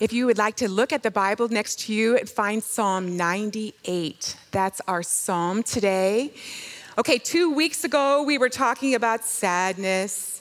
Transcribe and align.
If 0.00 0.14
you 0.14 0.24
would 0.24 0.38
like 0.38 0.56
to 0.56 0.68
look 0.68 0.94
at 0.94 1.02
the 1.02 1.10
Bible 1.10 1.50
next 1.50 1.80
to 1.80 1.92
you, 1.92 2.16
and 2.16 2.26
find 2.26 2.62
Psalm 2.62 3.18
98. 3.18 4.34
That's 4.50 4.80
our 4.88 5.02
psalm 5.02 5.62
today. 5.62 6.32
Okay, 6.96 7.18
two 7.18 7.52
weeks 7.52 7.84
ago, 7.84 8.22
we 8.22 8.38
were 8.38 8.48
talking 8.48 8.94
about 8.94 9.26
sadness. 9.26 10.40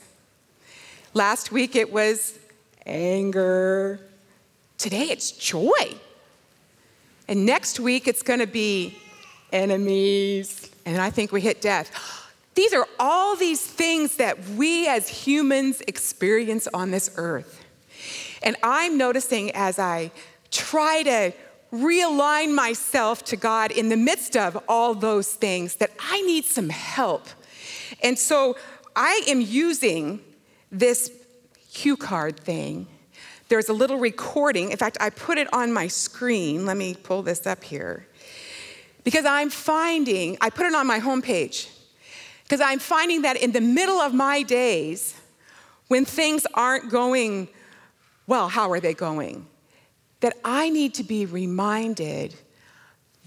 Last 1.13 1.51
week, 1.51 1.75
it 1.75 1.91
was 1.91 2.39
anger. 2.85 3.99
Today, 4.77 5.09
it's 5.09 5.31
joy. 5.31 5.93
And 7.27 7.45
next 7.45 7.81
week, 7.81 8.07
it's 8.07 8.21
going 8.21 8.39
to 8.39 8.47
be 8.47 8.97
enemies. 9.51 10.71
And 10.85 11.01
I 11.01 11.09
think 11.09 11.33
we 11.33 11.41
hit 11.41 11.59
death. 11.61 11.91
These 12.55 12.73
are 12.73 12.87
all 12.97 13.35
these 13.35 13.61
things 13.61 14.15
that 14.15 14.41
we 14.51 14.87
as 14.87 15.09
humans 15.09 15.81
experience 15.85 16.69
on 16.73 16.91
this 16.91 17.11
earth. 17.17 17.58
And 18.41 18.55
I'm 18.63 18.97
noticing 18.97 19.51
as 19.51 19.79
I 19.79 20.11
try 20.51 21.03
to 21.03 21.33
realign 21.71 22.55
myself 22.55 23.23
to 23.25 23.35
God 23.35 23.71
in 23.71 23.89
the 23.89 23.97
midst 23.97 24.35
of 24.35 24.57
all 24.67 24.95
those 24.95 25.33
things 25.33 25.75
that 25.75 25.91
I 25.99 26.21
need 26.21 26.45
some 26.45 26.69
help. 26.69 27.27
And 28.01 28.17
so 28.17 28.55
I 28.95 29.21
am 29.27 29.41
using 29.41 30.21
this 30.71 31.11
cue 31.71 31.97
card 31.97 32.39
thing. 32.39 32.87
There's 33.49 33.69
a 33.69 33.73
little 33.73 33.97
recording. 33.97 34.71
In 34.71 34.77
fact, 34.77 34.97
I 34.99 35.09
put 35.09 35.37
it 35.37 35.51
on 35.53 35.71
my 35.73 35.87
screen. 35.87 36.65
Let 36.65 36.77
me 36.77 36.95
pull 36.95 37.21
this 37.21 37.45
up 37.45 37.63
here. 37.63 38.07
Because 39.03 39.25
I'm 39.25 39.49
finding, 39.49 40.37
I 40.41 40.49
put 40.49 40.65
it 40.65 40.75
on 40.75 40.85
my 40.85 40.99
homepage, 40.99 41.69
because 42.43 42.61
I'm 42.61 42.79
finding 42.79 43.23
that 43.23 43.37
in 43.37 43.51
the 43.51 43.61
middle 43.61 43.99
of 43.99 44.13
my 44.13 44.43
days, 44.43 45.15
when 45.87 46.05
things 46.05 46.45
aren't 46.53 46.89
going 46.89 47.47
well, 48.29 48.47
how 48.47 48.71
are 48.71 48.79
they 48.79 48.93
going? 48.93 49.47
That 50.19 50.37
I 50.45 50.69
need 50.69 50.93
to 50.95 51.03
be 51.03 51.25
reminded 51.25 52.35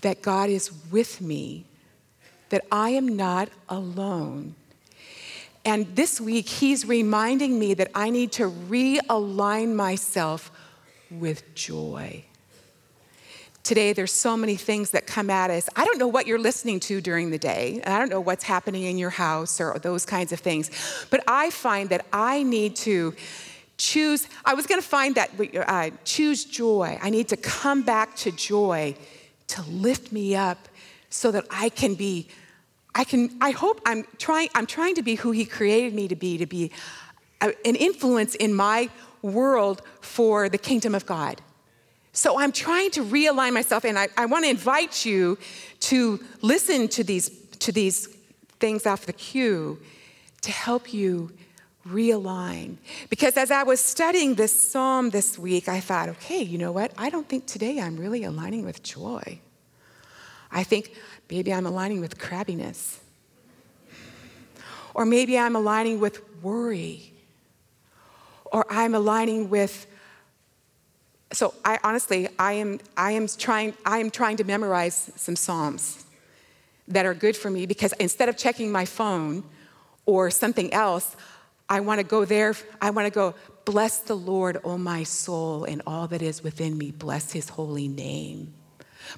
that 0.01 0.23
God 0.23 0.49
is 0.49 0.71
with 0.93 1.21
me, 1.21 1.65
that 2.51 2.65
I 2.71 2.91
am 2.91 3.17
not 3.17 3.49
alone. 3.69 4.55
And 5.65 5.97
this 5.97 6.21
week, 6.21 6.49
He's 6.49 6.87
reminding 6.87 7.59
me 7.59 7.75
that 7.75 7.91
I 7.97 8.11
need 8.11 8.31
to 8.33 8.49
realign 8.49 9.75
myself 9.75 10.53
with 11.11 11.53
joy. 11.57 12.25
Today, 13.65 13.93
there's 13.93 14.13
so 14.13 14.37
many 14.37 14.55
things 14.55 14.91
that 14.91 15.09
come 15.09 15.31
at 15.31 15.51
us. 15.51 15.69
I 15.75 15.85
don't 15.85 15.99
know 15.99 16.09
what 16.09 16.29
you're 16.29 16.39
listening 16.39 16.79
to 16.81 17.01
during 17.01 17.31
the 17.31 17.39
day. 17.39 17.81
I 17.85 17.99
don't 17.99 18.09
know 18.09 18.21
what's 18.21 18.45
happening 18.45 18.85
in 18.85 18.99
your 18.99 19.11
house 19.11 19.61
or 19.61 19.79
those 19.81 20.07
kinds 20.07 20.33
of 20.33 20.39
things. 20.39 20.71
But 21.11 21.25
I 21.27 21.51
find 21.51 21.89
that 21.91 22.07
I 22.13 22.45
need 22.45 22.77
to 22.77 23.15
choose, 23.83 24.29
I 24.45 24.55
was 24.55 24.67
going 24.67 24.81
to 24.81 24.87
find 24.87 25.17
that, 25.17 25.31
uh, 25.67 25.91
choose 26.05 26.45
joy. 26.45 26.99
I 27.03 27.11
need 27.11 27.29
to 27.29 27.37
come 27.37 27.83
back 27.83 28.15
to 28.17 28.31
joy 28.31 28.95
to 29.49 29.63
lift 29.63 30.13
me 30.13 30.37
up 30.37 30.69
so 31.11 31.33
that 31.33 31.45
I 31.51 31.69
can 31.69 31.95
be, 31.95 32.29
I 32.95 33.05
can, 33.05 33.37
I 33.41 33.51
hope 33.51 33.81
I'm 33.85 34.05
trying, 34.19 34.51
I'm 34.55 34.67
trying 34.67 34.95
to 34.95 35.03
be 35.03 35.17
who 35.17 35.33
He 35.33 35.45
created 35.45 35.95
me 35.95 36.07
to 36.07 36.15
be, 36.15 36.39
to 36.39 36.47
be 36.47 36.71
a, 37.41 37.53
an 37.67 37.75
influence 37.75 38.37
in 38.37 38.55
my 38.55 38.89
world 39.21 39.83
for 40.01 40.49
the 40.49 40.59
kingdom 40.59 40.95
of 40.95 41.05
God. 41.05 41.43
So 42.13 42.39
I'm 42.39 42.53
trying 42.53 42.93
to 42.93 43.05
realign 43.05 43.53
myself, 43.53 43.85
and 43.85 43.99
I, 43.99 44.09
I 44.17 44.27
want 44.27 44.45
to 44.45 44.51
invite 44.51 45.05
you 45.05 45.39
to 45.81 46.23
listen 46.41 46.87
to 46.89 47.03
these, 47.03 47.31
to 47.59 47.73
these 47.73 48.07
things 48.61 48.87
off 48.87 49.07
the 49.07 49.13
cue 49.13 49.79
to 50.43 50.53
help 50.53 50.93
you 50.95 51.33
realign. 51.87 52.77
Because 53.09 53.37
as 53.37 53.51
I 53.51 53.63
was 53.63 53.81
studying 53.81 54.35
this 54.35 54.71
psalm 54.71 55.11
this 55.11 55.39
week, 55.39 55.69
I 55.69 55.81
thought, 55.81 56.09
okay, 56.11 56.43
you 56.43 56.59
know 56.59 56.73
what? 56.73 56.93
I 56.97 57.11
don't 57.11 57.29
think 57.29 57.47
today 57.47 57.81
I'm 57.81 57.97
really 57.97 58.25
aligning 58.25 58.65
with 58.65 58.83
joy. 58.83 59.41
I 60.51 60.63
think 60.65 60.95
maybe 61.31 61.53
I'm 61.53 61.67
aligning 61.67 62.01
with 62.01 62.19
crabbiness. 62.19 62.99
Or 64.95 65.05
maybe 65.05 65.39
I'm 65.39 65.57
aligning 65.57 66.01
with 66.01 66.21
worry. 66.43 67.13
Or 68.45 68.67
I'm 68.71 68.95
aligning 68.95 69.49
with 69.49 69.87
so 71.33 71.55
I 71.65 71.79
honestly 71.83 72.29
I 72.39 72.53
am 72.55 72.79
I 72.95 73.13
am 73.13 73.27
trying 73.27 73.75
I 73.87 73.99
am 73.99 74.11
trying 74.11 74.37
to 74.37 74.45
memorize 74.45 75.11
some 75.17 75.35
psalms 75.35 76.05
that 76.89 77.07
are 77.07 77.15
good 77.15 77.37
for 77.37 77.51
me 77.51 77.65
because 77.65 77.95
instead 77.95 78.29
of 78.29 78.37
checking 78.37 78.71
my 78.71 78.85
phone 78.85 79.45
or 80.05 80.31
something 80.31 80.73
else, 80.75 81.17
I 81.69 81.81
want 81.81 82.01
to 82.01 82.05
go 82.05 82.25
there. 82.25 82.55
I 82.81 82.91
want 82.91 83.07
to 83.07 83.11
go, 83.13 83.35
bless 83.65 83.99
the 83.99 84.17
Lord, 84.17 84.59
O 84.65 84.77
my 84.77 85.05
soul, 85.05 85.65
and 85.65 85.83
all 85.87 86.09
that 86.09 86.23
is 86.23 86.43
within 86.43 86.77
me. 86.77 86.91
Bless 86.91 87.33
his 87.33 87.49
holy 87.49 87.89
name. 87.89 88.55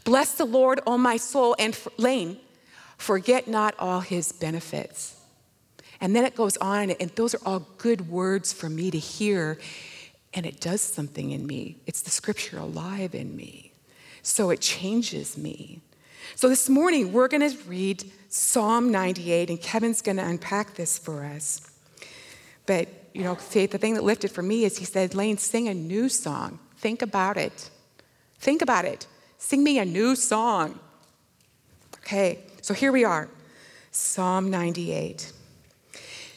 Bless 0.05 0.35
the 0.35 0.45
Lord, 0.45 0.81
O 0.87 0.99
my 0.99 1.17
soul, 1.17 1.57
and 1.59 1.79
Lane, 1.99 2.39
forget 2.97 3.49
not 3.49 3.75
all 3.79 4.01
his 4.01 4.33
benefits. 4.33 5.21
And 6.01 6.15
then 6.15 6.25
it 6.25 6.35
goes 6.35 6.57
on, 6.59 6.91
and 6.91 7.11
those 7.11 7.35
are 7.35 7.41
all 7.47 7.67
good 7.79 8.09
words 8.09 8.53
for 8.53 8.69
me 8.69 8.91
to 8.91 8.99
hear, 8.99 9.59
and 10.33 10.45
it 10.45 10.61
does 10.61 10.81
something 10.81 11.31
in 11.31 11.47
me. 11.47 11.79
It's 11.87 12.03
the 12.03 12.11
scripture 12.11 12.59
alive 12.59 13.15
in 13.15 13.37
me. 13.37 13.73
So 14.23 14.51
it 14.51 14.61
changes 14.61 15.37
me. 15.37 15.81
So 16.35 16.49
this 16.49 16.69
morning, 16.69 17.13
we're 17.13 17.29
going 17.29 17.49
to 17.49 17.57
read 17.69 18.11
Psalm 18.29 18.91
98, 18.91 19.51
and 19.51 19.61
Kevin's 19.61 20.03
going 20.03 20.17
to 20.17 20.25
unpack 20.25 20.75
this 20.75 20.99
for 20.99 21.25
us. 21.25 21.71
But, 22.67 22.89
you 23.13 23.23
know, 23.23 23.37
see, 23.37 23.67
the 23.67 23.79
thing 23.79 23.95
that 23.95 24.05
lifted 24.05 24.31
for 24.31 24.43
me 24.43 24.65
is 24.65 24.79
he 24.79 24.85
said, 24.85 25.15
Lane, 25.15 25.39
sing 25.39 25.69
a 25.69 25.75
new 25.75 26.09
song. 26.09 26.59
Think 26.77 27.03
about 27.03 27.37
it. 27.37 27.71
Think 28.39 28.63
about 28.63 28.85
it. 28.85 29.07
Sing 29.39 29.63
me 29.63 29.79
a 29.79 29.85
new 29.85 30.17
song. 30.17 30.79
Okay, 31.99 32.41
so 32.61 32.75
here 32.75 32.93
we 32.93 33.05
are 33.05 33.29
Psalm 33.91 34.51
98. 34.51 35.33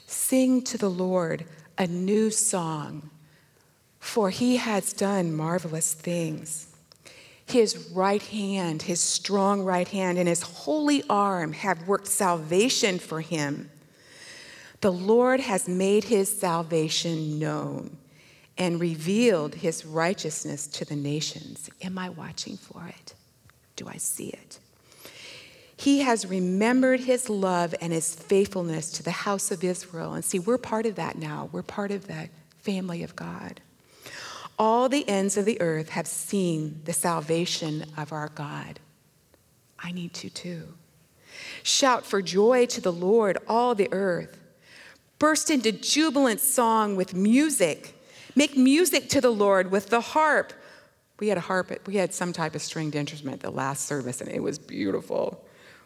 Sing 0.05 0.61
to 0.63 0.77
the 0.77 0.89
Lord 0.89 1.45
a 1.77 1.87
new 1.87 2.29
song, 2.31 3.09
for 3.99 4.29
he 4.29 4.57
has 4.57 4.93
done 4.93 5.35
marvelous 5.35 5.93
things. 5.93 6.75
His 7.45 7.89
right 7.93 8.21
hand, 8.21 8.83
his 8.83 8.99
strong 8.99 9.61
right 9.61 9.87
hand, 9.87 10.17
and 10.17 10.27
his 10.27 10.41
holy 10.41 11.03
arm 11.09 11.53
have 11.53 11.87
worked 11.87 12.07
salvation 12.07 12.99
for 12.99 13.21
him. 13.21 13.69
The 14.81 14.91
Lord 14.91 15.39
has 15.39 15.67
made 15.67 16.05
his 16.05 16.35
salvation 16.37 17.39
known 17.39 17.97
and 18.57 18.79
revealed 18.79 19.55
his 19.55 19.85
righteousness 19.85 20.67
to 20.67 20.85
the 20.85 20.95
nations. 20.95 21.69
Am 21.81 21.97
I 21.97 22.09
watching 22.09 22.57
for 22.57 22.87
it? 22.87 23.13
Do 23.75 23.87
I 23.87 23.97
see 23.97 24.29
it? 24.29 24.59
He 25.75 25.99
has 25.99 26.25
remembered 26.25 27.01
his 27.01 27.29
love 27.29 27.75
and 27.81 27.93
his 27.93 28.15
faithfulness 28.15 28.91
to 28.93 29.03
the 29.03 29.11
house 29.11 29.51
of 29.51 29.63
Israel. 29.63 30.13
And 30.13 30.25
see, 30.25 30.39
we're 30.39 30.57
part 30.57 30.87
of 30.87 30.95
that 30.95 31.17
now. 31.17 31.49
We're 31.51 31.61
part 31.61 31.91
of 31.91 32.07
that 32.07 32.29
family 32.59 33.03
of 33.03 33.15
God. 33.15 33.61
All 34.57 34.89
the 34.89 35.07
ends 35.07 35.37
of 35.37 35.45
the 35.45 35.61
earth 35.61 35.89
have 35.89 36.07
seen 36.07 36.81
the 36.85 36.93
salvation 36.93 37.85
of 37.95 38.11
our 38.11 38.29
God. 38.29 38.79
I 39.77 39.91
need 39.91 40.13
to 40.15 40.31
too. 40.31 40.73
Shout 41.61 42.05
for 42.05 42.23
joy 42.23 42.65
to 42.67 42.81
the 42.81 42.91
Lord, 42.91 43.37
all 43.47 43.75
the 43.75 43.89
earth 43.91 44.39
burst 45.19 45.49
into 45.49 45.71
jubilant 45.71 46.39
song 46.39 46.95
with 46.95 47.13
music. 47.13 47.93
Make 48.35 48.55
music 48.55 49.09
to 49.09 49.21
the 49.21 49.31
Lord 49.31 49.71
with 49.71 49.89
the 49.89 50.01
harp. 50.01 50.53
We 51.19 51.29
had 51.29 51.37
a 51.37 51.41
harp, 51.41 51.87
we 51.87 51.95
had 51.95 52.13
some 52.13 52.33
type 52.33 52.53
of 52.53 52.61
stringed 52.61 52.95
instrument 52.95 53.41
the 53.41 53.49
last 53.49 53.85
service, 53.85 54.21
and 54.21 54.29
it 54.29 54.43
was 54.43 54.59
beautiful. 54.59 55.43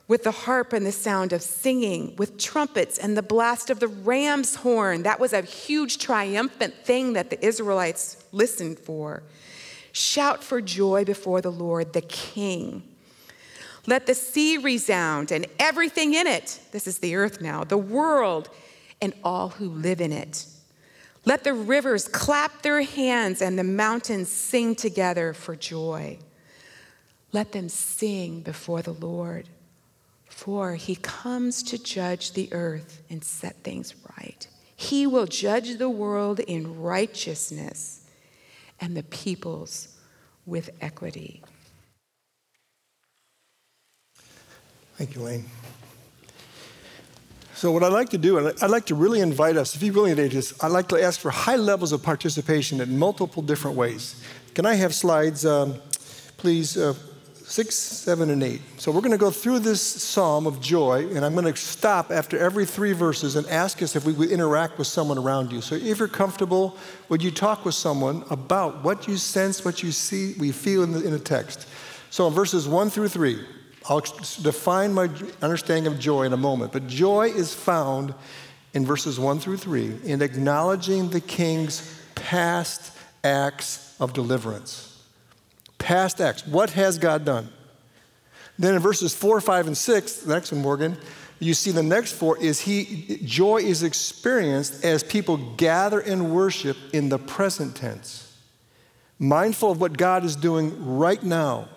With 0.08 0.24
the 0.24 0.32
harp 0.32 0.74
and 0.74 0.86
the 0.86 0.92
sound 0.92 1.32
of 1.32 1.42
singing, 1.42 2.16
with 2.18 2.38
trumpets 2.38 2.98
and 2.98 3.16
the 3.16 3.22
blast 3.22 3.70
of 3.70 3.80
the 3.80 3.88
ram's 3.88 4.56
horn. 4.56 5.04
That 5.04 5.22
was 5.22 5.32
a 5.32 5.42
huge 5.42 6.00
triumphant 6.00 6.74
thing 6.84 7.14
that 7.14 7.30
the 7.30 7.44
Israelites 7.46 8.22
listened 8.34 8.78
for. 8.80 9.24
Shout 9.94 10.44
for 10.44 10.60
joy 10.60 11.06
before 11.06 11.40
the 11.40 11.52
Lord, 11.52 11.94
the 11.94 12.02
King. 12.02 12.84
Let 13.88 14.06
the 14.06 14.14
sea 14.14 14.58
resound 14.58 15.32
and 15.32 15.48
everything 15.60 16.14
in 16.14 16.28
it. 16.28 16.60
This 16.72 16.88
is 16.88 17.00
the 17.00 17.16
earth 17.16 17.40
now, 17.40 17.64
the 17.64 17.78
world 17.78 18.50
and 19.02 19.14
all 19.24 19.50
who 19.50 19.68
live 19.68 20.00
in 20.00 20.12
it. 20.12 20.46
Let 21.26 21.44
the 21.44 21.54
rivers 21.54 22.08
clap 22.08 22.62
their 22.62 22.82
hands 22.82 23.42
and 23.42 23.58
the 23.58 23.64
mountains 23.64 24.30
sing 24.30 24.76
together 24.76 25.34
for 25.34 25.56
joy. 25.56 26.20
Let 27.32 27.52
them 27.52 27.70
sing 27.70 28.42
before 28.42 28.82
the 28.82 28.94
Lord, 28.94 29.48
for 30.28 30.76
he 30.76 30.96
comes 30.96 31.64
to 31.64 31.78
judge 31.82 32.34
the 32.34 32.52
earth 32.52 33.04
and 33.10 33.24
set 33.24 33.64
things 33.64 33.94
right. 34.18 34.48
He 34.76 35.06
will 35.06 35.28
judge 35.28 35.78
the 35.78 35.90
world 35.90 36.40
in 36.40 36.82
righteousness 36.82 38.08
and 38.80 38.98
the 38.98 39.04
peoples 39.04 39.96
with 40.46 40.72
equity. 40.82 41.44
Thank 44.98 45.16
you, 45.16 45.24
Wayne. 45.24 45.46
So, 47.62 47.72
what 47.72 47.84
I'd 47.84 47.94
like 47.94 48.10
to 48.10 48.18
do, 48.18 48.40
and 48.40 48.48
I'd 48.60 48.72
like 48.72 48.88
to 48.88 48.96
really 48.96 49.20
invite 49.20 49.56
us, 49.56 49.76
if 49.76 49.84
you're 49.84 49.94
willing 49.94 50.16
to 50.16 50.24
do 50.24 50.30
this, 50.30 50.52
I'd 50.64 50.72
like 50.72 50.88
to 50.88 51.00
ask 51.00 51.20
for 51.20 51.30
high 51.30 51.58
levels 51.58 51.92
of 51.92 52.02
participation 52.02 52.82
in 52.82 52.98
multiple 52.98 53.44
different 53.44 53.78
ways. 53.78 54.20
Can 54.56 54.66
I 54.66 54.74
have 54.74 54.96
slides, 54.96 55.46
um, 55.46 55.76
please? 56.38 56.76
Uh, 56.76 56.96
six, 57.36 57.76
seven, 57.76 58.32
and 58.32 58.42
eight. 58.42 58.62
So 58.78 58.92
we're 58.92 59.02
going 59.02 59.12
to 59.12 59.18
go 59.20 59.30
through 59.30 59.60
this 59.60 59.80
psalm 59.80 60.48
of 60.48 60.60
joy, 60.60 61.08
and 61.10 61.24
I'm 61.24 61.34
going 61.36 61.54
to 61.54 61.56
stop 61.56 62.10
after 62.10 62.36
every 62.36 62.66
three 62.66 62.94
verses 62.94 63.36
and 63.36 63.46
ask 63.46 63.84
us 63.84 63.96
if 63.96 64.06
we 64.06 64.14
would 64.14 64.32
interact 64.32 64.80
with 64.80 64.88
someone 64.88 65.20
around 65.20 65.52
you. 65.52 65.62
So 65.62 65.76
if 65.76 66.00
you're 66.00 66.08
comfortable, 66.08 66.76
would 67.10 67.22
you 67.22 67.30
talk 67.30 67.64
with 67.64 67.76
someone 67.76 68.24
about 68.32 68.84
what 68.84 69.08
you 69.08 69.18
sense, 69.18 69.64
what 69.64 69.84
you 69.84 69.92
see, 69.92 70.34
we 70.40 70.52
feel 70.52 70.82
in 70.82 70.94
the, 70.94 71.06
in 71.06 71.12
the 71.12 71.20
text? 71.20 71.68
So 72.10 72.28
in 72.28 72.34
verses 72.34 72.68
one 72.68 72.90
through 72.90 73.10
three, 73.10 73.40
I'll 73.90 74.02
define 74.02 74.94
my 74.94 75.10
understanding 75.42 75.92
of 75.92 76.00
joy 76.00 76.24
in 76.24 76.34
a 76.34 76.38
moment, 76.38 76.72
but 76.72 76.88
joy 76.88 77.30
is 77.30 77.54
found 77.54 78.14
in 78.74 78.86
verses 78.86 79.20
one 79.20 79.40
through 79.40 79.58
three 79.58 79.98
in 80.04 80.22
acknowledging 80.22 81.10
the 81.10 81.20
king's 81.20 82.00
past 82.16 82.96
acts 83.24 83.96
of 84.00 84.14
deliverance. 84.14 85.04
Past 85.78 86.22
acts. 86.22 86.46
What 86.46 86.72
has 86.72 86.98
God 87.00 87.26
done? 87.26 87.50
Then 88.60 88.76
in 88.76 88.82
verses 88.82 89.16
four, 89.16 89.42
five, 89.42 89.66
and 89.66 89.76
six, 89.76 90.18
the 90.18 90.34
next 90.34 90.52
one, 90.52 90.62
Morgan, 90.62 90.98
you 91.40 91.56
see 91.56 91.72
the 91.72 91.82
next 91.82 92.12
four 92.12 92.38
is 92.38 92.60
he 92.60 93.20
joy 93.26 93.58
is 93.58 93.82
experienced 93.82 94.86
as 94.86 95.04
people 95.04 95.38
gather 95.56 96.00
and 96.00 96.36
worship 96.36 96.78
in 96.94 97.10
the 97.10 97.18
present 97.18 97.76
tense, 97.76 98.38
mindful 99.18 99.72
of 99.72 99.82
what 99.82 99.98
God 99.98 100.24
is 100.24 100.36
doing 100.36 100.98
right 100.98 101.22
now. 101.24 101.68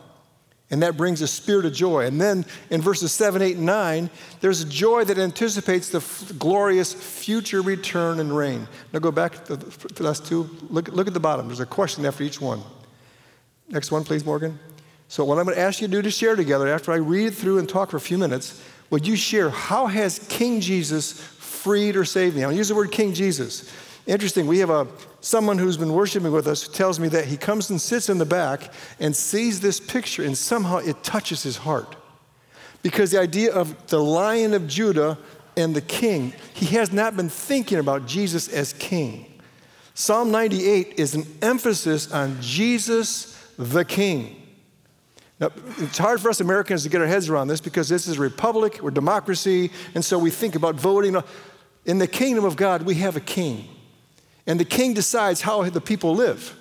And 0.70 0.82
that 0.82 0.96
brings 0.96 1.20
a 1.20 1.28
spirit 1.28 1.66
of 1.66 1.74
joy. 1.74 2.06
And 2.06 2.20
then 2.20 2.46
in 2.70 2.80
verses 2.80 3.12
7, 3.12 3.42
8, 3.42 3.56
and 3.56 3.66
9, 3.66 4.10
there's 4.40 4.62
a 4.62 4.64
joy 4.64 5.04
that 5.04 5.18
anticipates 5.18 5.90
the 5.90 5.98
f- 5.98 6.32
glorious 6.38 6.92
future 6.92 7.60
return 7.60 8.18
and 8.18 8.34
reign. 8.34 8.66
Now 8.92 8.98
go 8.98 9.12
back 9.12 9.44
to 9.44 9.56
the 9.56 10.02
last 10.02 10.26
two. 10.26 10.48
Look, 10.70 10.88
look 10.88 11.06
at 11.06 11.14
the 11.14 11.20
bottom. 11.20 11.46
There's 11.48 11.60
a 11.60 11.66
question 11.66 12.06
after 12.06 12.24
each 12.24 12.40
one. 12.40 12.62
Next 13.68 13.90
one, 13.90 14.04
please, 14.04 14.24
Morgan. 14.24 14.58
So, 15.08 15.24
what 15.24 15.38
I'm 15.38 15.44
going 15.44 15.56
to 15.56 15.62
ask 15.62 15.80
you 15.80 15.86
to 15.86 15.92
do 15.92 16.02
to 16.02 16.10
share 16.10 16.34
together 16.34 16.66
after 16.66 16.92
I 16.92 16.96
read 16.96 17.34
through 17.34 17.58
and 17.58 17.68
talk 17.68 17.90
for 17.90 17.98
a 17.98 18.00
few 18.00 18.18
minutes, 18.18 18.60
would 18.90 19.06
you 19.06 19.16
share 19.16 19.50
how 19.50 19.86
has 19.86 20.18
King 20.28 20.60
Jesus 20.60 21.12
freed 21.12 21.94
or 21.94 22.04
saved 22.04 22.36
me? 22.36 22.44
I'll 22.44 22.52
use 22.52 22.68
the 22.68 22.74
word 22.74 22.90
King 22.90 23.12
Jesus. 23.12 23.70
Interesting, 24.06 24.46
we 24.46 24.58
have 24.58 24.70
a, 24.70 24.86
someone 25.20 25.58
who's 25.58 25.76
been 25.76 25.92
worshiping 25.92 26.30
with 26.30 26.46
us 26.46 26.62
who 26.62 26.72
tells 26.72 27.00
me 27.00 27.08
that 27.08 27.24
he 27.24 27.36
comes 27.36 27.70
and 27.70 27.80
sits 27.80 28.08
in 28.08 28.18
the 28.18 28.26
back 28.26 28.72
and 29.00 29.16
sees 29.16 29.60
this 29.60 29.80
picture, 29.80 30.22
and 30.22 30.36
somehow 30.36 30.78
it 30.78 31.02
touches 31.02 31.42
his 31.42 31.56
heart. 31.56 31.96
Because 32.82 33.12
the 33.12 33.20
idea 33.20 33.52
of 33.52 33.86
the 33.86 34.02
lion 34.02 34.52
of 34.52 34.66
Judah 34.66 35.16
and 35.56 35.74
the 35.74 35.80
king, 35.80 36.34
he 36.52 36.66
has 36.76 36.92
not 36.92 37.16
been 37.16 37.30
thinking 37.30 37.78
about 37.78 38.06
Jesus 38.06 38.48
as 38.48 38.74
king. 38.74 39.40
Psalm 39.94 40.30
98 40.30 40.94
is 40.98 41.14
an 41.14 41.24
emphasis 41.40 42.12
on 42.12 42.36
Jesus 42.42 43.34
the 43.56 43.84
king. 43.84 44.40
Now, 45.40 45.50
it's 45.78 45.98
hard 45.98 46.20
for 46.20 46.30
us 46.30 46.40
Americans 46.40 46.82
to 46.84 46.88
get 46.88 47.00
our 47.00 47.06
heads 47.06 47.28
around 47.28 47.48
this 47.48 47.60
because 47.60 47.88
this 47.88 48.06
is 48.06 48.18
a 48.18 48.20
republic, 48.20 48.80
we're 48.82 48.90
democracy, 48.90 49.70
and 49.94 50.04
so 50.04 50.18
we 50.18 50.30
think 50.30 50.54
about 50.54 50.74
voting. 50.76 51.16
In 51.86 51.98
the 51.98 52.06
kingdom 52.06 52.44
of 52.44 52.56
God, 52.56 52.82
we 52.82 52.96
have 52.96 53.16
a 53.16 53.20
king, 53.20 53.68
and 54.46 54.60
the 54.60 54.64
king 54.64 54.94
decides 54.94 55.40
how 55.40 55.62
the 55.62 55.80
people 55.80 56.14
live. 56.14 56.56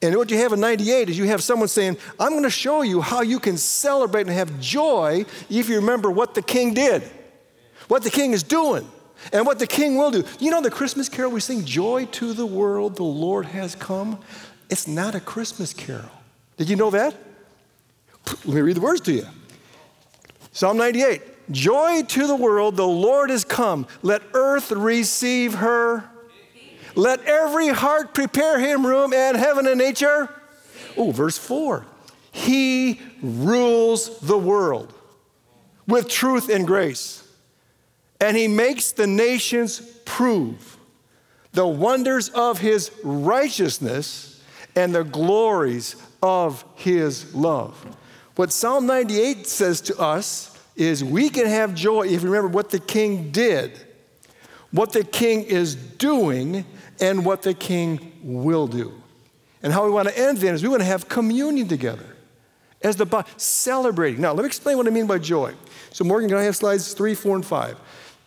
And 0.00 0.16
what 0.16 0.30
you 0.30 0.36
have 0.38 0.52
in 0.52 0.60
98 0.60 1.10
is 1.10 1.18
you 1.18 1.24
have 1.24 1.42
someone 1.42 1.68
saying, 1.68 1.96
I'm 2.20 2.30
going 2.30 2.44
to 2.44 2.50
show 2.50 2.82
you 2.82 3.00
how 3.00 3.22
you 3.22 3.40
can 3.40 3.56
celebrate 3.56 4.22
and 4.22 4.30
have 4.30 4.60
joy 4.60 5.24
if 5.50 5.68
you 5.68 5.76
remember 5.76 6.10
what 6.10 6.34
the 6.34 6.42
king 6.42 6.72
did, 6.72 7.02
what 7.88 8.04
the 8.04 8.10
king 8.10 8.32
is 8.32 8.44
doing, 8.44 8.88
and 9.32 9.44
what 9.44 9.58
the 9.58 9.66
king 9.66 9.96
will 9.96 10.12
do. 10.12 10.24
You 10.38 10.52
know 10.52 10.62
the 10.62 10.70
Christmas 10.70 11.08
carol 11.08 11.32
we 11.32 11.40
sing, 11.40 11.64
Joy 11.64 12.04
to 12.06 12.32
the 12.32 12.46
world, 12.46 12.94
the 12.94 13.02
Lord 13.02 13.46
has 13.46 13.74
come? 13.74 14.20
It's 14.70 14.86
not 14.86 15.16
a 15.16 15.20
Christmas 15.20 15.72
carol. 15.72 16.10
Did 16.56 16.68
you 16.68 16.76
know 16.76 16.90
that? 16.90 17.16
Let 18.44 18.46
me 18.46 18.60
read 18.60 18.76
the 18.76 18.80
words 18.80 19.00
to 19.02 19.12
you. 19.12 19.26
Psalm 20.52 20.76
98 20.76 21.22
Joy 21.50 22.02
to 22.02 22.26
the 22.26 22.36
world, 22.36 22.76
the 22.76 22.86
Lord 22.86 23.30
is 23.30 23.42
come. 23.44 23.86
Let 24.02 24.22
earth 24.34 24.70
receive 24.70 25.54
her. 25.54 26.08
Let 26.98 27.20
every 27.26 27.68
heart 27.68 28.12
prepare 28.12 28.58
him 28.58 28.84
room, 28.84 29.12
and 29.12 29.36
heaven 29.36 29.68
and 29.68 29.78
nature. 29.78 30.28
Oh, 30.96 31.12
verse 31.12 31.38
4 31.38 31.86
He 32.32 33.00
rules 33.22 34.18
the 34.18 34.36
world 34.36 34.92
with 35.86 36.08
truth 36.08 36.48
and 36.48 36.66
grace, 36.66 37.22
and 38.20 38.36
he 38.36 38.48
makes 38.48 38.90
the 38.90 39.06
nations 39.06 39.80
prove 40.06 40.76
the 41.52 41.68
wonders 41.68 42.30
of 42.30 42.58
his 42.58 42.90
righteousness 43.04 44.42
and 44.74 44.92
the 44.92 45.04
glories 45.04 45.94
of 46.20 46.64
his 46.74 47.32
love. 47.32 47.96
What 48.34 48.52
Psalm 48.52 48.86
98 48.86 49.46
says 49.46 49.80
to 49.82 49.96
us 50.00 50.58
is 50.74 51.04
we 51.04 51.28
can 51.30 51.46
have 51.46 51.76
joy 51.76 52.08
if 52.08 52.24
you 52.24 52.28
remember 52.28 52.48
what 52.48 52.70
the 52.70 52.80
king 52.80 53.30
did, 53.30 53.78
what 54.72 54.92
the 54.92 55.04
king 55.04 55.44
is 55.44 55.76
doing, 55.76 56.64
and 57.00 57.24
what 57.24 57.42
the 57.42 57.54
king 57.54 58.12
will 58.22 58.66
do. 58.66 58.92
And 59.62 59.72
how 59.72 59.84
we 59.84 59.90
want 59.90 60.08
to 60.08 60.18
end 60.18 60.38
then 60.38 60.54
is 60.54 60.62
we 60.62 60.68
want 60.68 60.80
to 60.80 60.86
have 60.86 61.08
communion 61.08 61.68
together 61.68 62.16
as 62.82 62.96
the 62.96 63.06
body, 63.06 63.28
celebrating. 63.36 64.20
Now, 64.20 64.32
let 64.32 64.42
me 64.42 64.46
explain 64.46 64.76
what 64.76 64.86
I 64.86 64.90
mean 64.90 65.06
by 65.06 65.18
joy. 65.18 65.54
So, 65.90 66.04
Morgan, 66.04 66.28
can 66.28 66.38
I 66.38 66.42
have 66.42 66.54
slides 66.56 66.92
three, 66.92 67.14
four, 67.14 67.34
and 67.34 67.44
five? 67.44 67.76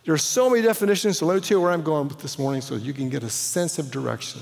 There 0.03 0.13
are 0.13 0.17
so 0.17 0.49
many 0.49 0.61
definitions, 0.61 1.19
so 1.19 1.25
let 1.25 1.35
me 1.35 1.41
tell 1.41 1.57
you 1.57 1.61
where 1.61 1.71
I'm 1.71 1.83
going 1.83 2.07
with 2.07 2.19
this 2.19 2.39
morning 2.39 2.61
so 2.61 2.75
you 2.75 2.91
can 2.91 3.09
get 3.09 3.23
a 3.23 3.29
sense 3.29 3.79
of 3.79 3.91
direction. 3.91 4.41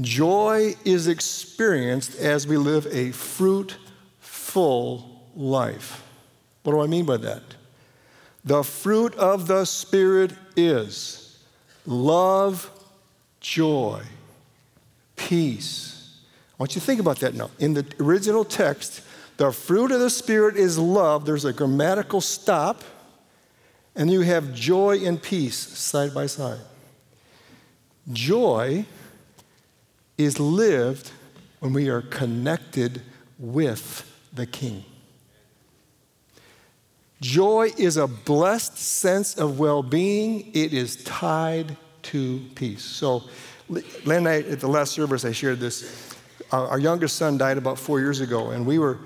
Joy 0.00 0.74
is 0.84 1.08
experienced 1.08 2.16
as 2.18 2.46
we 2.46 2.56
live 2.56 2.86
a 2.90 3.10
fruitful 3.12 3.72
life. 5.34 6.04
What 6.62 6.72
do 6.72 6.80
I 6.80 6.86
mean 6.86 7.04
by 7.04 7.16
that? 7.18 7.42
The 8.44 8.62
fruit 8.62 9.14
of 9.16 9.48
the 9.48 9.64
Spirit 9.64 10.32
is 10.56 11.25
love, 11.86 12.70
joy, 13.40 14.02
peace. 15.16 16.18
I 16.58 16.62
want 16.62 16.74
you 16.74 16.80
to 16.80 16.86
think 16.86 17.00
about 17.00 17.20
that 17.20 17.34
now. 17.34 17.50
In 17.58 17.74
the 17.74 17.86
original 18.00 18.44
text, 18.44 19.02
the 19.36 19.52
fruit 19.52 19.92
of 19.92 20.00
the 20.00 20.10
Spirit 20.10 20.56
is 20.56 20.78
love. 20.78 21.26
There's 21.26 21.44
a 21.44 21.52
grammatical 21.52 22.20
stop, 22.20 22.82
and 23.94 24.10
you 24.10 24.22
have 24.22 24.54
joy 24.54 25.04
and 25.04 25.22
peace 25.22 25.56
side 25.56 26.14
by 26.14 26.26
side. 26.26 26.60
Joy 28.12 28.86
is 30.16 30.40
lived 30.40 31.10
when 31.60 31.72
we 31.72 31.88
are 31.88 32.02
connected 32.02 33.02
with 33.38 34.10
the 34.32 34.46
King. 34.46 34.84
Joy 37.26 37.72
is 37.76 37.96
a 37.96 38.06
blessed 38.06 38.78
sense 38.78 39.36
of 39.36 39.58
well 39.58 39.82
being, 39.82 40.48
it 40.54 40.72
is 40.72 41.02
tied 41.02 41.76
to 42.02 42.40
peace. 42.54 42.84
So, 42.84 43.24
Len 44.04 44.28
I, 44.28 44.42
at 44.42 44.60
the 44.60 44.68
last 44.68 44.92
service, 44.92 45.24
I 45.24 45.32
shared 45.32 45.58
this. 45.58 46.14
Our, 46.52 46.68
our 46.68 46.78
youngest 46.78 47.16
son 47.16 47.36
died 47.36 47.58
about 47.58 47.80
four 47.80 47.98
years 47.98 48.20
ago, 48.20 48.50
and 48.50 48.64
we 48.64 48.78
were, 48.78 49.00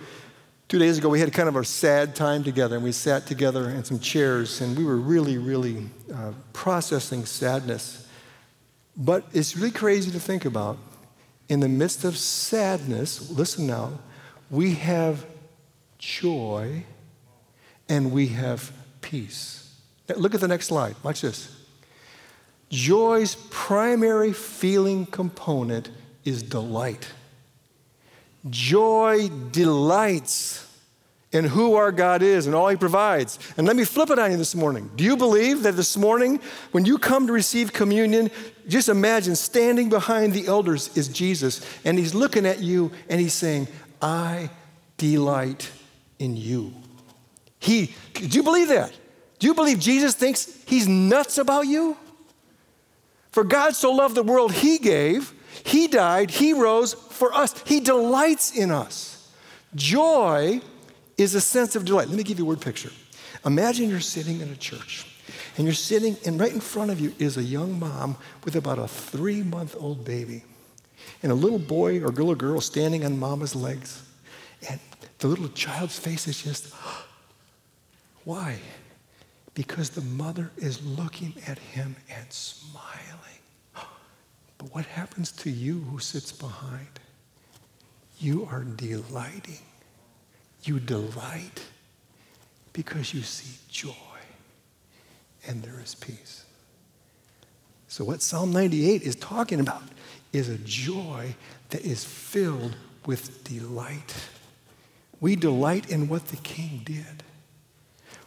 two 0.69 0.79
days 0.79 0.99
ago, 0.99 1.09
we 1.09 1.19
had 1.19 1.33
kind 1.33 1.49
of 1.49 1.57
a 1.57 1.65
sad 1.65 2.15
time 2.15 2.45
together, 2.45 2.75
and 2.75 2.85
we 2.85 2.93
sat 2.93 3.27
together 3.27 3.71
in 3.71 3.85
some 3.85 3.99
chairs, 3.99 4.61
and 4.61 4.77
we 4.77 4.85
were 4.85 4.99
really, 4.99 5.39
really 5.39 5.89
uh, 6.15 6.33
processing 6.53 7.25
sadness. 7.25 8.07
But 8.99 9.25
it's 9.33 9.57
really 9.57 9.71
crazy 9.71 10.11
to 10.11 10.21
think 10.21 10.45
about 10.45 10.77
in 11.49 11.61
the 11.61 11.71
midst 11.71 12.05
of 12.05 12.19
sadness, 12.19 13.31
listen 13.31 13.67
now, 13.67 13.99
we 14.51 14.75
have 14.75 15.25
joy 15.99 16.85
and 17.91 18.13
we 18.13 18.29
have 18.29 18.73
peace. 19.03 19.75
Now, 20.09 20.15
look 20.15 20.35
at 20.35 20.41
the 20.41 20.49
next 20.49 20.69
slide. 20.69 20.97
Watch 21.03 21.21
this. 21.21 21.55
Joy's 22.71 23.35
primary 23.51 24.33
feeling 24.33 25.05
component 25.05 25.91
is 26.25 26.43
delight. 26.43 27.09
Joy 28.49 29.29
delights 29.51 30.67
in 31.33 31.45
who 31.45 31.75
our 31.75 31.93
God 31.93 32.23
is 32.23 32.47
and 32.47 32.55
all 32.55 32.69
He 32.69 32.77
provides. 32.77 33.39
And 33.57 33.67
let 33.67 33.77
me 33.77 33.85
flip 33.85 34.11
it 34.11 34.19
on 34.19 34.31
you 34.31 34.37
this 34.37 34.55
morning. 34.55 34.91
Do 34.95 35.05
you 35.05 35.17
believe 35.17 35.65
that 35.65 35.77
this 35.77 35.97
morning, 35.97 36.41
when 36.71 36.85
you 36.85 36.97
come 36.97 37.27
to 37.27 37.33
receive 37.33 37.73
communion, 37.73 38.31
just 38.69 38.89
imagine 38.89 39.35
standing 39.35 39.89
behind 39.89 40.33
the 40.33 40.47
elders 40.47 40.97
is 40.97 41.09
Jesus, 41.09 41.61
and 41.85 41.99
He's 41.99 42.15
looking 42.15 42.47
at 42.47 42.61
you 42.61 42.93
and 43.09 43.21
He's 43.21 43.35
saying, 43.35 43.67
I 44.01 44.49
delight 44.97 45.71
in 46.21 46.37
you. 46.37 46.73
He, 47.61 47.95
do 48.15 48.27
you 48.27 48.43
believe 48.43 48.69
that? 48.69 48.93
Do 49.39 49.47
you 49.47 49.55
believe 49.55 49.79
Jesus 49.79 50.15
thinks 50.15 50.63
He's 50.67 50.89
nuts 50.89 51.39
about 51.39 51.67
you? 51.67 51.97
For 53.31 53.45
God 53.45 53.77
so 53.77 53.93
loved 53.93 54.17
the 54.17 54.25
world, 54.25 54.53
He 54.53 54.79
gave, 54.79 55.33
He 55.65 55.87
died, 55.87 56.31
He 56.31 56.53
rose 56.53 56.95
for 56.95 57.33
us. 57.33 57.55
He 57.65 57.79
delights 57.79 58.57
in 58.57 58.73
us. 58.73 59.33
Joy 59.75 60.61
is 61.17 61.35
a 61.35 61.41
sense 61.41 61.77
of 61.77 61.85
delight. 61.85 62.09
Let 62.09 62.17
me 62.17 62.25
give 62.25 62.39
you 62.39 62.45
a 62.45 62.49
word 62.49 62.61
picture. 62.61 62.91
Imagine 63.47 63.89
you're 63.89 64.01
sitting 64.01 64.41
in 64.41 64.51
a 64.51 64.57
church 64.57 65.07
And 65.57 65.67
you're 65.67 65.75
sitting, 65.75 66.17
and 66.25 66.41
right 66.41 66.53
in 66.53 66.61
front 66.61 66.91
of 66.91 67.01
you 67.01 67.15
is 67.19 67.37
a 67.37 67.43
young 67.43 67.79
mom 67.79 68.17
with 68.45 68.57
about 68.57 68.79
a 68.79 68.89
three 68.89 69.43
month 69.43 69.77
old 69.79 70.05
baby. 70.05 70.43
And 71.23 71.31
a 71.31 71.35
little 71.35 71.59
boy 71.59 72.01
or 72.01 72.09
little 72.09 72.35
girl 72.35 72.61
standing 72.61 73.05
on 73.05 73.19
mama's 73.19 73.55
legs. 73.55 74.03
And 74.69 74.81
the 75.19 75.29
little 75.29 75.49
child's 75.49 75.99
face 75.99 76.27
is 76.29 76.43
just, 76.43 76.73
why? 78.25 78.59
Because 79.55 79.91
the 79.91 80.03
mother 80.03 80.51
is 80.57 80.85
looking 80.85 81.35
at 81.47 81.59
him 81.59 81.97
and 82.09 82.33
smiling. 82.33 83.07
But 84.59 84.75
what 84.75 84.85
happens 84.85 85.33
to 85.33 85.51
you 85.51 85.81
who 85.81 85.99
sits 85.99 86.33
behind? 86.33 87.01
You 88.19 88.47
are 88.51 88.63
delighting. 88.63 89.65
You 90.65 90.79
delight 90.79 91.65
because 92.75 93.15
you 93.15 93.23
see 93.23 93.57
joy 93.71 93.95
and 95.47 95.63
there 95.63 95.81
is 95.81 95.95
peace. 95.95 96.45
So, 97.89 98.05
what 98.05 98.23
Psalm 98.23 98.53
98 98.53 99.03
is 99.03 99.17
talking 99.17 99.59
about 99.61 99.83
is 100.33 100.49
a 100.49 100.59
joy 100.59 101.35
that 101.71 101.85
is 101.85 102.05
filled 102.05 102.77
with 103.07 103.43
delight. 103.45 104.15
We 105.21 105.35
delight 105.37 105.91
in 105.91 106.09
what 106.09 106.27
the 106.27 106.37
king 106.37 106.83
did. 106.85 107.23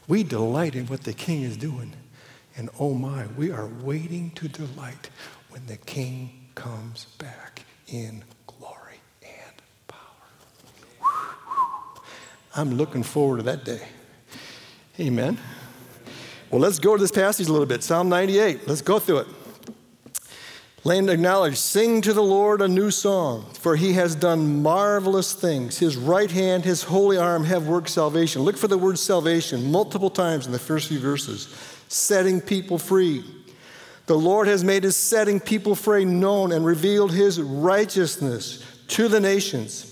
We 0.07 0.23
delight 0.23 0.75
in 0.75 0.87
what 0.87 1.03
the 1.03 1.13
king 1.13 1.43
is 1.43 1.57
doing. 1.57 1.93
And 2.55 2.69
oh 2.79 2.93
my, 2.93 3.27
we 3.37 3.51
are 3.51 3.67
waiting 3.67 4.31
to 4.31 4.47
delight 4.47 5.09
when 5.49 5.65
the 5.65 5.77
king 5.77 6.49
comes 6.55 7.05
back 7.17 7.63
in 7.87 8.23
glory 8.45 8.99
and 9.23 9.61
power. 9.87 9.99
I'm 12.55 12.75
looking 12.75 13.03
forward 13.03 13.37
to 13.37 13.43
that 13.43 13.65
day. 13.65 13.81
Amen. 14.99 15.39
Well, 16.51 16.61
let's 16.61 16.77
go 16.77 16.95
to 16.95 17.01
this 17.01 17.11
passage 17.11 17.47
a 17.47 17.51
little 17.51 17.65
bit. 17.65 17.81
Psalm 17.81 18.09
98. 18.09 18.67
Let's 18.67 18.81
go 18.81 18.99
through 18.99 19.19
it. 19.19 19.27
Land 20.85 21.09
acknowledged, 21.09 21.57
sing 21.57 22.01
to 22.01 22.11
the 22.11 22.23
Lord 22.23 22.61
a 22.61 22.67
new 22.67 22.91
song, 22.91 23.45
for 23.53 23.77
he 23.77 23.93
has 23.93 24.15
done 24.15 24.61
marvelous 24.61 25.33
things. 25.33 25.77
His 25.77 25.95
right 25.95 26.29
hand, 26.29 26.65
his 26.65 26.83
holy 26.83 27.17
arm 27.17 27.45
have 27.45 27.67
worked 27.67 27.89
salvation. 27.89 28.41
Look 28.41 28.57
for 28.57 28.67
the 28.67 28.77
word 28.77 28.99
salvation 28.99 29.71
multiple 29.71 30.09
times 30.09 30.45
in 30.45 30.51
the 30.51 30.59
first 30.59 30.89
few 30.89 30.99
verses. 30.99 31.55
Setting 31.87 32.41
people 32.41 32.77
free. 32.77 33.23
The 34.07 34.17
Lord 34.17 34.49
has 34.49 34.65
made 34.65 34.83
his 34.83 34.97
setting 34.97 35.39
people 35.39 35.73
free 35.75 36.03
known 36.03 36.51
and 36.51 36.65
revealed 36.65 37.13
his 37.13 37.41
righteousness 37.41 38.61
to 38.89 39.07
the 39.07 39.21
nations. 39.21 39.89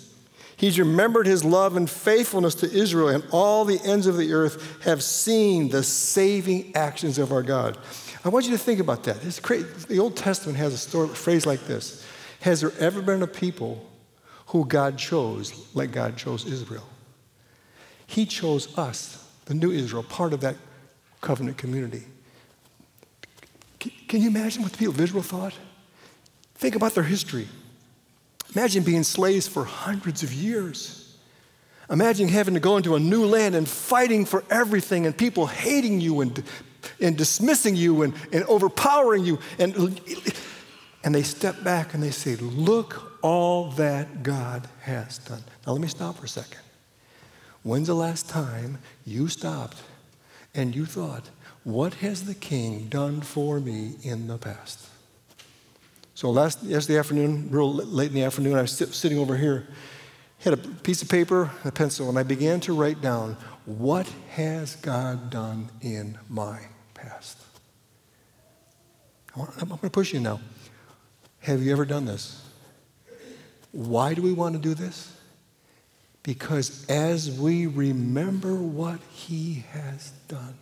He's 0.57 0.77
remembered 0.77 1.25
his 1.25 1.45
love 1.45 1.77
and 1.77 1.89
faithfulness 1.89 2.55
to 2.55 2.71
Israel, 2.71 3.07
and 3.07 3.23
all 3.31 3.63
the 3.63 3.79
ends 3.85 4.07
of 4.07 4.17
the 4.17 4.33
earth 4.33 4.83
have 4.83 5.01
seen 5.01 5.69
the 5.69 5.83
saving 5.83 6.75
actions 6.75 7.17
of 7.17 7.31
our 7.31 7.41
God. 7.43 7.77
I 8.23 8.29
want 8.29 8.45
you 8.45 8.51
to 8.51 8.57
think 8.57 8.79
about 8.79 9.03
that. 9.05 9.23
It's 9.23 9.39
crazy. 9.39 9.65
The 9.87 9.99
Old 9.99 10.15
Testament 10.15 10.57
has 10.57 10.73
a 10.73 10.77
story, 10.77 11.09
a 11.09 11.13
phrase 11.13 11.45
like 11.45 11.61
this 11.65 12.05
Has 12.41 12.61
there 12.61 12.73
ever 12.79 13.01
been 13.01 13.23
a 13.23 13.27
people 13.27 13.89
who 14.47 14.65
God 14.65 14.97
chose 14.97 15.67
like 15.73 15.91
God 15.91 16.17
chose 16.17 16.45
Israel? 16.45 16.87
He 18.05 18.25
chose 18.25 18.77
us, 18.77 19.27
the 19.45 19.53
new 19.53 19.71
Israel, 19.71 20.03
part 20.03 20.33
of 20.33 20.41
that 20.41 20.57
covenant 21.21 21.57
community. 21.57 22.03
Can 23.79 24.21
you 24.21 24.27
imagine 24.27 24.61
what 24.61 24.73
the 24.73 24.77
people 24.77 24.93
of 24.93 24.99
Israel 24.99 25.23
thought? 25.23 25.53
Think 26.55 26.75
about 26.75 26.93
their 26.93 27.03
history. 27.03 27.47
Imagine 28.53 28.83
being 28.83 29.03
slaves 29.03 29.47
for 29.47 29.63
hundreds 29.63 30.21
of 30.23 30.33
years. 30.33 31.17
Imagine 31.89 32.27
having 32.27 32.53
to 32.53 32.59
go 32.59 32.77
into 32.77 32.95
a 32.95 32.99
new 32.99 33.25
land 33.25 33.55
and 33.55 33.67
fighting 33.67 34.25
for 34.25 34.43
everything 34.49 35.05
and 35.05 35.17
people 35.17 35.47
hating 35.47 36.01
you 36.01 36.21
and 36.21 36.43
and 36.99 37.17
dismissing 37.17 37.75
you 37.75 38.03
and, 38.03 38.13
and 38.31 38.43
overpowering 38.45 39.25
you. 39.25 39.39
And, 39.59 39.99
and 41.03 41.15
they 41.15 41.23
step 41.23 41.63
back 41.63 41.93
and 41.93 42.01
they 42.01 42.11
say, 42.11 42.35
Look 42.35 43.19
all 43.21 43.71
that 43.71 44.23
God 44.23 44.67
has 44.81 45.17
done. 45.19 45.43
Now, 45.65 45.73
let 45.73 45.81
me 45.81 45.87
stop 45.87 46.17
for 46.17 46.25
a 46.25 46.29
second. 46.29 46.61
When's 47.63 47.87
the 47.87 47.93
last 47.93 48.29
time 48.29 48.79
you 49.05 49.27
stopped 49.27 49.81
and 50.53 50.75
you 50.75 50.85
thought, 50.85 51.29
What 51.63 51.95
has 51.95 52.25
the 52.25 52.35
king 52.35 52.87
done 52.87 53.21
for 53.21 53.59
me 53.59 53.95
in 54.03 54.27
the 54.27 54.37
past? 54.37 54.87
So, 56.13 56.29
last 56.29 56.61
yesterday 56.63 56.99
afternoon, 56.99 57.49
real 57.49 57.73
late 57.73 58.09
in 58.09 58.13
the 58.13 58.23
afternoon, 58.23 58.55
I 58.55 58.61
was 58.61 58.73
sitting 58.73 59.17
over 59.17 59.37
here, 59.37 59.67
had 60.39 60.53
a 60.53 60.57
piece 60.57 61.01
of 61.01 61.09
paper, 61.09 61.49
a 61.63 61.71
pencil, 61.71 62.09
and 62.09 62.19
I 62.19 62.23
began 62.23 62.59
to 62.61 62.73
write 62.73 63.01
down, 63.01 63.37
What 63.65 64.07
has 64.31 64.75
God 64.75 65.29
done 65.29 65.69
in 65.81 66.17
my 66.29 66.59
past. 67.01 67.37
I'm 69.35 69.67
going 69.67 69.79
to 69.79 69.89
push 69.89 70.13
you 70.13 70.19
now. 70.19 70.39
Have 71.39 71.61
you 71.63 71.71
ever 71.71 71.85
done 71.85 72.05
this? 72.05 72.43
Why 73.71 74.13
do 74.13 74.21
we 74.21 74.33
want 74.33 74.55
to 74.55 74.61
do 74.61 74.73
this? 74.73 75.15
Because 76.23 76.85
as 76.89 77.39
we 77.39 77.65
remember 77.65 78.55
what 78.55 78.99
He 79.11 79.65
has 79.71 80.11
done, 80.27 80.57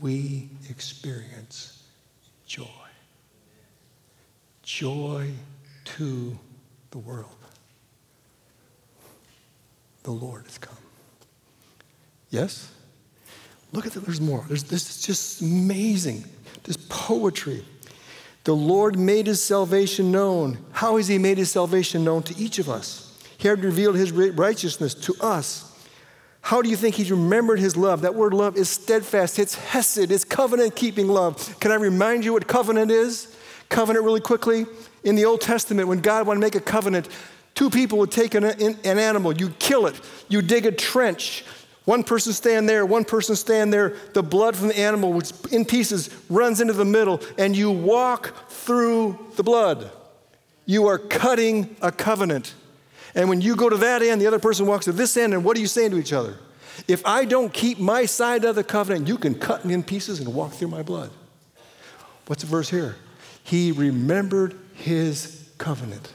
we 0.00 0.48
experience 0.70 1.82
joy. 2.46 2.64
Joy 4.62 5.32
to 5.84 6.38
the 6.92 6.98
world. 6.98 7.26
The 10.04 10.12
Lord 10.12 10.44
has 10.44 10.58
come. 10.58 10.76
Yes? 12.30 12.70
Look 13.74 13.86
at 13.86 13.92
that, 13.92 14.04
there's 14.04 14.20
more. 14.20 14.44
There's, 14.46 14.62
this 14.62 14.88
is 14.88 15.02
just 15.02 15.42
amazing. 15.42 16.24
This 16.62 16.78
poetry. 16.88 17.64
The 18.44 18.54
Lord 18.54 18.96
made 18.98 19.26
his 19.26 19.42
salvation 19.42 20.12
known. 20.12 20.58
How 20.70 20.96
has 20.96 21.08
he 21.08 21.18
made 21.18 21.38
his 21.38 21.50
salvation 21.50 22.04
known 22.04 22.22
to 22.24 22.38
each 22.38 22.60
of 22.60 22.68
us? 22.68 23.18
He 23.36 23.48
had 23.48 23.64
revealed 23.64 23.96
his 23.96 24.12
righteousness 24.12 24.94
to 24.94 25.14
us. 25.20 25.72
How 26.40 26.62
do 26.62 26.68
you 26.68 26.76
think 26.76 26.94
he's 26.94 27.10
remembered 27.10 27.58
his 27.58 27.76
love? 27.76 28.02
That 28.02 28.14
word 28.14 28.32
love 28.32 28.56
is 28.56 28.68
steadfast, 28.68 29.38
it's 29.38 29.54
hesed, 29.54 30.12
it's 30.12 30.24
covenant 30.24 30.76
keeping 30.76 31.08
love. 31.08 31.58
Can 31.58 31.72
I 31.72 31.76
remind 31.76 32.24
you 32.24 32.32
what 32.32 32.46
covenant 32.46 32.90
is? 32.92 33.34
Covenant, 33.70 34.04
really 34.04 34.20
quickly. 34.20 34.66
In 35.02 35.16
the 35.16 35.24
Old 35.24 35.40
Testament, 35.40 35.88
when 35.88 36.00
God 36.00 36.26
wanted 36.26 36.40
to 36.40 36.46
make 36.46 36.54
a 36.54 36.60
covenant, 36.60 37.08
two 37.54 37.70
people 37.70 37.98
would 37.98 38.12
take 38.12 38.34
an, 38.34 38.44
an 38.44 38.98
animal, 38.98 39.32
you 39.34 39.48
kill 39.58 39.86
it, 39.86 39.98
you 40.28 40.42
dig 40.42 40.66
a 40.66 40.72
trench, 40.72 41.44
one 41.84 42.02
person 42.02 42.32
stand 42.32 42.68
there, 42.68 42.86
one 42.86 43.04
person 43.04 43.36
stand 43.36 43.72
there. 43.72 43.96
The 44.14 44.22
blood 44.22 44.56
from 44.56 44.68
the 44.68 44.78
animal, 44.78 45.12
which 45.12 45.32
in 45.52 45.64
pieces, 45.64 46.08
runs 46.30 46.60
into 46.60 46.72
the 46.72 46.84
middle, 46.84 47.20
and 47.36 47.54
you 47.54 47.70
walk 47.70 48.48
through 48.48 49.18
the 49.36 49.42
blood. 49.42 49.90
You 50.64 50.86
are 50.86 50.98
cutting 50.98 51.76
a 51.82 51.92
covenant. 51.92 52.54
And 53.14 53.28
when 53.28 53.42
you 53.42 53.54
go 53.54 53.68
to 53.68 53.76
that 53.76 54.02
end, 54.02 54.20
the 54.20 54.26
other 54.26 54.38
person 54.38 54.66
walks 54.66 54.86
to 54.86 54.92
this 54.92 55.16
end, 55.16 55.34
and 55.34 55.44
what 55.44 55.56
are 55.56 55.60
you 55.60 55.66
saying 55.66 55.90
to 55.90 55.98
each 55.98 56.12
other? 56.12 56.38
If 56.88 57.04
I 57.06 57.24
don't 57.26 57.52
keep 57.52 57.78
my 57.78 58.06
side 58.06 58.44
of 58.44 58.56
the 58.56 58.64
covenant, 58.64 59.06
you 59.06 59.18
can 59.18 59.34
cut 59.34 59.64
me 59.64 59.74
in 59.74 59.82
pieces 59.82 60.20
and 60.20 60.34
walk 60.34 60.52
through 60.52 60.68
my 60.68 60.82
blood. 60.82 61.10
What's 62.26 62.42
the 62.42 62.48
verse 62.48 62.70
here? 62.70 62.96
He 63.44 63.72
remembered 63.72 64.58
his 64.74 65.50
covenant. 65.58 66.12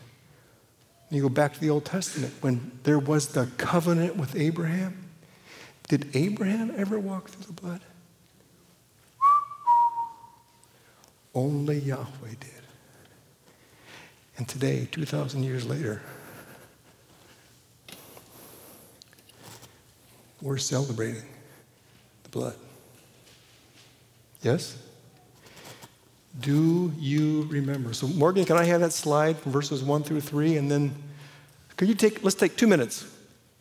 And 1.09 1.17
you 1.17 1.21
go 1.21 1.29
back 1.29 1.53
to 1.53 1.59
the 1.59 1.69
Old 1.69 1.85
Testament 1.85 2.33
when 2.41 2.71
there 2.83 2.99
was 2.99 3.29
the 3.29 3.45
covenant 3.57 4.17
with 4.17 4.35
Abraham. 4.35 4.98
Did 5.89 6.15
Abraham 6.15 6.71
ever 6.77 6.99
walk 6.99 7.29
through 7.29 7.45
the 7.45 7.61
blood? 7.61 7.81
Only 11.33 11.79
Yahweh 11.79 12.35
did. 12.39 12.49
And 14.37 14.47
today, 14.47 14.87
2,000 14.91 15.43
years 15.43 15.65
later, 15.65 16.01
we're 20.41 20.57
celebrating 20.57 21.23
the 22.23 22.29
blood. 22.29 22.55
Yes? 24.43 24.77
Do 26.39 26.93
you 26.99 27.47
remember? 27.49 27.93
So, 27.93 28.07
Morgan, 28.07 28.45
can 28.45 28.57
I 28.57 28.63
have 28.63 28.81
that 28.81 28.93
slide 28.93 29.37
from 29.39 29.51
verses 29.51 29.83
1 29.83 30.03
through 30.03 30.21
3? 30.21 30.57
And 30.57 30.69
then, 30.69 30.95
could 31.77 31.87
you 31.87 31.95
take, 31.95 32.23
let's 32.23 32.35
take 32.35 32.55
two 32.55 32.67
minutes. 32.67 33.05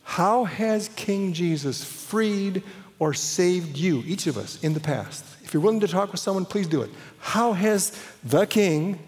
How 0.08 0.44
has 0.44 0.88
King 0.96 1.34
Jesus 1.34 1.84
freed 1.84 2.62
or 2.98 3.12
saved 3.12 3.76
you, 3.76 4.02
each 4.06 4.26
of 4.26 4.38
us, 4.38 4.58
in 4.64 4.72
the 4.72 4.80
past? 4.80 5.22
If 5.44 5.52
you're 5.52 5.62
willing 5.62 5.80
to 5.80 5.86
talk 5.86 6.12
with 6.12 6.20
someone, 6.20 6.46
please 6.46 6.66
do 6.66 6.80
it. 6.80 6.90
How 7.18 7.52
has 7.52 7.92
the 8.24 8.46
King 8.46 8.98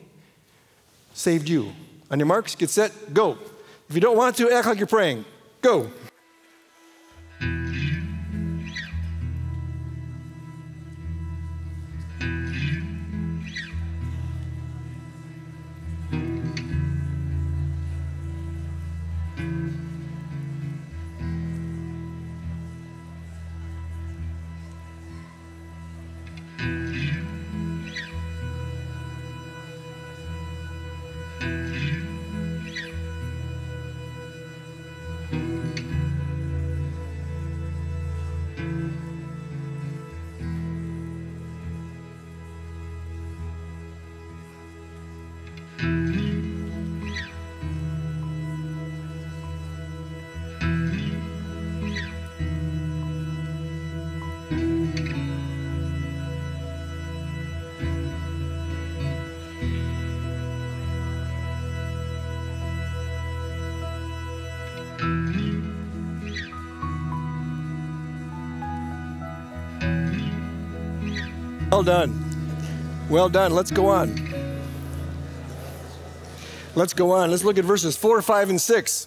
saved 1.15 1.49
you? 1.49 1.73
On 2.11 2.19
your 2.19 2.27
marks, 2.27 2.55
get 2.55 2.69
set, 2.69 3.15
go. 3.15 3.39
If 3.89 3.95
you 3.95 4.01
don't 4.03 4.17
want 4.17 4.37
to, 4.37 4.51
act 4.51 4.67
like 4.67 4.77
you're 4.77 4.87
praying. 4.87 5.25
Go. 5.63 5.91
Well 71.81 72.07
done. 72.07 73.07
Well 73.09 73.29
done. 73.31 73.55
Let's 73.55 73.71
go 73.71 73.87
on. 73.87 74.15
Let's 76.75 76.93
go 76.93 77.13
on. 77.13 77.31
Let's 77.31 77.43
look 77.43 77.57
at 77.57 77.65
verses 77.65 77.97
4, 77.97 78.21
5, 78.21 78.51
and 78.51 78.61
6. 78.61 79.07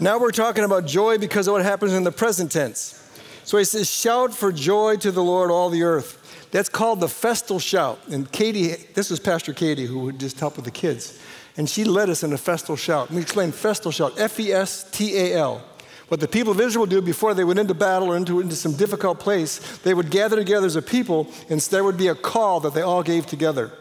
Now 0.00 0.18
we're 0.18 0.30
talking 0.30 0.64
about 0.64 0.86
joy 0.86 1.18
because 1.18 1.48
of 1.48 1.52
what 1.52 1.62
happens 1.62 1.92
in 1.92 2.02
the 2.02 2.10
present 2.10 2.50
tense. 2.50 2.98
So 3.44 3.58
he 3.58 3.64
says, 3.64 3.90
Shout 3.90 4.32
for 4.32 4.52
joy 4.52 4.96
to 4.96 5.12
the 5.12 5.22
Lord, 5.22 5.50
all 5.50 5.68
the 5.68 5.82
earth. 5.82 6.48
That's 6.50 6.70
called 6.70 7.00
the 7.00 7.08
festal 7.08 7.58
shout. 7.58 8.00
And 8.10 8.32
Katie, 8.32 8.68
this 8.94 9.10
is 9.10 9.20
Pastor 9.20 9.52
Katie 9.52 9.84
who 9.84 9.98
would 9.98 10.18
just 10.18 10.40
help 10.40 10.56
with 10.56 10.64
the 10.64 10.70
kids. 10.70 11.20
And 11.58 11.68
she 11.68 11.84
led 11.84 12.08
us 12.08 12.22
in 12.22 12.32
a 12.32 12.38
festal 12.38 12.74
shout. 12.74 13.10
Let 13.10 13.16
me 13.16 13.20
explain 13.20 13.52
festal 13.52 13.92
shout 13.92 14.18
F 14.18 14.40
E 14.40 14.50
S 14.50 14.90
T 14.90 15.14
A 15.18 15.34
L. 15.34 15.62
What 16.08 16.20
the 16.20 16.28
people 16.28 16.52
of 16.52 16.60
Israel 16.60 16.82
would 16.82 16.90
do 16.90 17.00
before 17.00 17.34
they 17.34 17.44
went 17.44 17.58
into 17.58 17.74
battle 17.74 18.12
or 18.12 18.16
into, 18.16 18.40
into 18.40 18.56
some 18.56 18.74
difficult 18.76 19.18
place, 19.18 19.78
they 19.78 19.94
would 19.94 20.10
gather 20.10 20.36
together 20.36 20.66
as 20.66 20.76
a 20.76 20.82
people, 20.82 21.28
and 21.48 21.60
there 21.60 21.82
would 21.82 21.96
be 21.96 22.08
a 22.08 22.14
call 22.14 22.60
that 22.60 22.74
they 22.74 22.82
all 22.82 23.02
gave 23.02 23.26
together. 23.26 23.72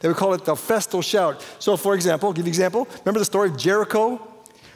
They 0.00 0.08
would 0.08 0.16
call 0.16 0.34
it 0.34 0.44
the 0.44 0.56
festal 0.56 1.02
shout. 1.02 1.44
So, 1.58 1.76
for 1.76 1.94
example, 1.94 2.28
I'll 2.28 2.32
give 2.32 2.44
you 2.44 2.50
an 2.50 2.54
example. 2.54 2.88
Remember 3.04 3.18
the 3.18 3.24
story 3.24 3.50
of 3.50 3.56
Jericho? 3.56 4.28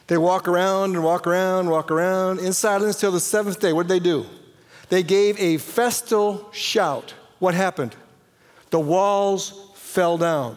They 0.06 0.18
walk 0.18 0.46
around 0.46 0.94
and 0.94 1.02
walk 1.02 1.26
around, 1.26 1.68
walk 1.68 1.90
around 1.90 2.38
in 2.38 2.52
silence 2.52 3.00
till 3.00 3.10
the 3.10 3.20
seventh 3.20 3.60
day. 3.60 3.72
What 3.72 3.88
did 3.88 3.94
they 3.94 4.04
do? 4.04 4.26
They 4.88 5.02
gave 5.02 5.38
a 5.40 5.58
festal 5.58 6.48
shout. 6.52 7.14
What 7.38 7.54
happened? 7.54 7.96
The 8.70 8.80
walls 8.80 9.70
fell 9.74 10.16
down. 10.16 10.56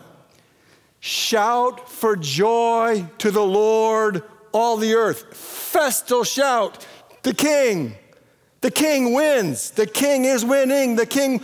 Shout 1.00 1.90
for 1.90 2.16
joy 2.16 3.08
to 3.20 3.32
the 3.32 3.44
Lord, 3.44 4.24
all 4.52 4.78
the 4.78 4.94
earth. 4.94 5.36
Festal 5.36 6.24
shout. 6.24 6.86
The 7.24 7.34
king. 7.34 7.96
The 8.62 8.72
king 8.72 9.14
wins. 9.14 9.72
The 9.72 9.88
king 9.88 10.26
is 10.26 10.44
winning. 10.44 10.96
The 10.96 11.06
king. 11.06 11.42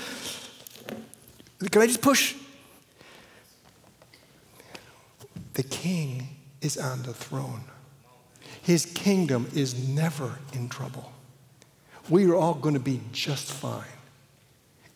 Can 1.72 1.82
I 1.82 1.88
just 1.88 2.02
push? 2.02 2.36
The 5.54 5.64
king 5.64 6.28
is 6.62 6.78
on 6.78 7.04
the 7.04 7.14
throne. 7.14 7.64
His 8.62 8.86
kingdom 8.86 9.48
is 9.54 9.88
never 9.88 10.40
in 10.54 10.70
trouble. 10.70 11.12
We 12.10 12.26
are 12.26 12.36
all 12.36 12.56
going 12.56 12.74
to 12.74 12.80
be 12.80 13.00
just 13.12 13.52
fine 13.52 13.84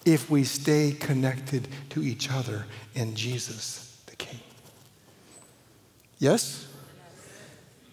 if 0.06 0.30
we 0.30 0.44
stay 0.44 0.96
connected 1.00 1.68
to 1.89 2.04
each 2.04 2.32
other 2.32 2.66
and 2.96 3.16
Jesus, 3.16 4.01
the 4.06 4.16
King. 4.16 4.39
Yes? 6.18 6.68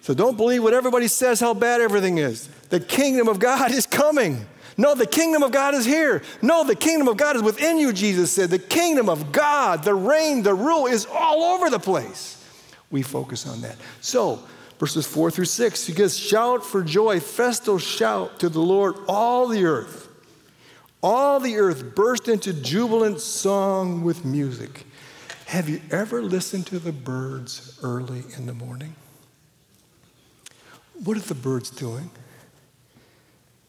So 0.07 0.15
don't 0.15 0.37
believe 0.37 0.63
what 0.63 0.73
everybody 0.73 1.09
says 1.09 1.41
how 1.41 1.53
bad 1.53 1.81
everything 1.81 2.19
is. 2.19 2.47
The 2.69 2.79
kingdom 2.79 3.27
of 3.27 3.41
God 3.41 3.73
is 3.73 3.87
coming. 3.87 4.47
No, 4.77 4.95
the 4.95 5.05
kingdom 5.05 5.43
of 5.43 5.51
God 5.51 5.75
is 5.75 5.85
here. 5.85 6.23
No, 6.41 6.63
the 6.63 6.77
kingdom 6.77 7.09
of 7.09 7.17
God 7.17 7.35
is 7.35 7.43
within 7.43 7.77
you, 7.77 7.93
Jesus 7.93 8.31
said. 8.31 8.51
The 8.51 8.61
kingdom 8.61 9.09
of 9.09 9.33
God, 9.33 9.83
the 9.83 9.97
reign, 9.97 10.45
the 10.45 10.55
rule 10.55 10.87
is 10.87 11.09
all 11.11 11.43
over 11.43 11.71
the 11.71 11.81
place. 11.81 12.41
We 12.89 13.03
focus 13.03 13.49
on 13.49 13.63
that. 13.63 13.75
So, 14.01 14.39
verses 14.79 15.09
4 15.09 15.33
through 15.33 15.47
6, 15.47 15.87
he 15.89 15.93
goes, 15.93 16.17
Shout 16.17 16.65
for 16.65 16.85
joy, 16.85 17.19
festal 17.19 17.81
shout 17.81 18.39
to 18.39 18.49
the 18.49 18.61
Lord, 18.61 18.95
all 19.09 19.49
the 19.49 19.65
earth. 19.65 20.07
All 21.03 21.41
the 21.41 21.57
earth 21.57 21.97
burst 21.97 22.29
into 22.29 22.53
jubilant 22.53 23.19
song 23.21 24.05
with 24.05 24.25
music. 24.25 24.87
Have 25.47 25.69
you 25.69 25.81
ever 25.91 26.23
listened 26.23 26.69
to 26.69 26.79
the 26.79 26.93
birds 26.93 27.77
early 27.83 28.23
in 28.37 28.47
the 28.47 28.55
morning? 28.55 28.95
What 31.05 31.17
are 31.17 31.21
the 31.21 31.35
birds 31.35 31.71
doing? 31.71 32.11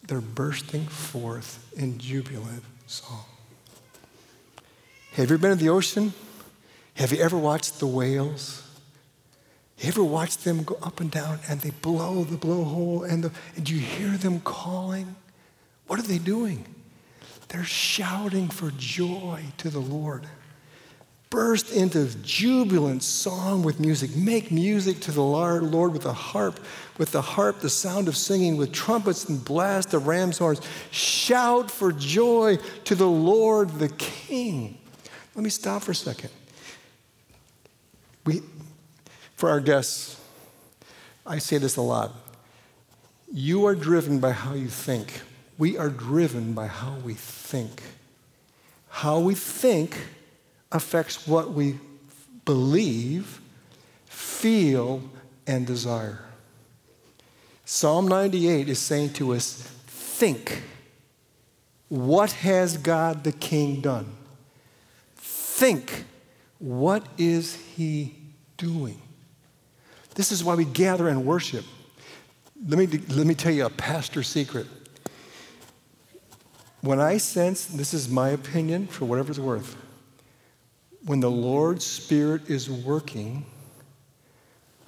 They're 0.07 0.21
bursting 0.21 0.85
forth 0.85 1.71
in 1.75 1.97
jubilant 1.97 2.63
song. 2.85 3.25
Have 5.13 5.29
you 5.29 5.37
been 5.37 5.51
in 5.51 5.57
the 5.57 5.69
ocean? 5.69 6.13
Have 6.93 7.11
you 7.11 7.19
ever 7.19 7.37
watched 7.37 7.79
the 7.79 7.87
whales? 7.87 8.63
Have 9.77 9.85
you 9.85 9.89
ever 9.89 10.03
watch 10.03 10.37
them 10.37 10.63
go 10.63 10.77
up 10.81 10.99
and 10.99 11.11
down 11.11 11.39
and 11.49 11.61
they 11.61 11.69
blow 11.69 12.23
the 12.23 12.37
blowhole 12.37 13.03
and, 13.07 13.23
the, 13.23 13.31
and 13.55 13.69
you 13.69 13.79
hear 13.79 14.17
them 14.17 14.39
calling? 14.39 15.15
What 15.87 15.99
are 15.99 16.03
they 16.03 16.17
doing? 16.17 16.65
They're 17.49 17.63
shouting 17.63 18.49
for 18.49 18.71
joy 18.71 19.45
to 19.57 19.69
the 19.69 19.79
Lord. 19.79 20.27
Burst 21.29 21.73
into 21.73 22.07
jubilant 22.21 23.03
song 23.03 23.61
with 23.61 23.79
music. 23.79 24.15
Make 24.15 24.49
music 24.49 25.01
to 25.01 25.11
the 25.11 25.21
Lord 25.21 25.91
with 25.91 26.05
a 26.05 26.13
harp, 26.13 26.59
with 26.97 27.11
the 27.11 27.21
harp, 27.21 27.59
the 27.59 27.69
sound 27.69 28.07
of 28.07 28.15
singing, 28.15 28.55
with 28.55 28.71
trumpets 28.71 29.25
and 29.25 29.43
blast 29.43 29.93
of 29.93 30.07
ram's 30.07 30.37
horns. 30.37 30.61
Shout 30.89 31.69
for 31.69 31.91
joy 31.91 32.57
to 32.85 32.95
the 32.95 33.07
Lord 33.07 33.71
the 33.71 33.89
King. 33.89 34.77
Let 35.35 35.43
me 35.43 35.49
stop 35.49 35.83
for 35.83 35.91
a 35.91 35.95
second. 35.95 36.29
We, 38.25 38.41
for 39.35 39.49
our 39.49 39.59
guests, 39.59 40.19
I 41.25 41.39
say 41.39 41.57
this 41.57 41.75
a 41.75 41.81
lot. 41.81 42.13
You 43.31 43.65
are 43.65 43.75
driven 43.75 44.19
by 44.19 44.31
how 44.31 44.53
you 44.53 44.67
think. 44.67 45.21
We 45.57 45.77
are 45.77 45.89
driven 45.89 46.53
by 46.53 46.67
how 46.67 46.95
we 47.03 47.15
think. 47.15 47.83
How 48.89 49.19
we 49.19 49.35
think 49.35 49.97
affects 50.71 51.27
what 51.27 51.51
we 51.51 51.79
believe, 52.45 53.41
feel, 54.05 55.01
and 55.45 55.65
desire. 55.65 56.19
Psalm 57.65 58.07
98 58.07 58.69
is 58.69 58.79
saying 58.79 59.13
to 59.13 59.33
us 59.33 59.53
think. 59.87 60.63
What 61.89 62.31
has 62.31 62.77
God 62.77 63.23
the 63.23 63.31
King 63.31 63.81
done? 63.81 64.11
Think. 65.15 66.05
What 66.59 67.05
is 67.17 67.55
He 67.75 68.15
doing? 68.57 69.01
This 70.15 70.31
is 70.31 70.43
why 70.43 70.55
we 70.55 70.65
gather 70.65 71.07
and 71.07 71.25
worship. 71.25 71.63
Let 72.67 72.79
me, 72.79 72.87
let 73.09 73.27
me 73.27 73.35
tell 73.35 73.51
you 73.51 73.65
a 73.65 73.69
pastor 73.69 74.23
secret. 74.23 74.65
When 76.81 76.99
I 76.99 77.17
sense, 77.17 77.65
this 77.65 77.93
is 77.93 78.09
my 78.09 78.29
opinion 78.29 78.87
for 78.87 79.05
whatever 79.05 79.29
it's 79.29 79.39
worth, 79.39 79.75
when 81.07 81.21
the 81.21 81.31
Lord's 81.31 81.85
Spirit 81.85 82.49
is 82.49 82.69
working, 82.69 83.45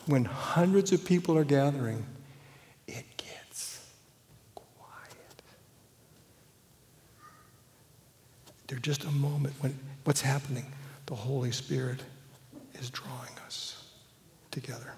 when 0.06 0.26
hundreds 0.26 0.92
of 0.92 1.04
people 1.06 1.38
are 1.38 1.46
gathering, 1.46 2.06
it 2.88 3.06
gets 3.16 3.86
quiet. 4.54 5.42
There's 8.68 8.82
just 8.82 9.06
a 9.06 9.12
moment 9.12 9.56
when 9.62 9.80
what's 10.04 10.22
happening? 10.22 10.66
The 11.06 11.16
Holy 11.16 11.52
Spirit 11.52 12.04
is 12.74 12.90
drawing 12.90 13.32
us 13.46 13.86
together 14.52 14.94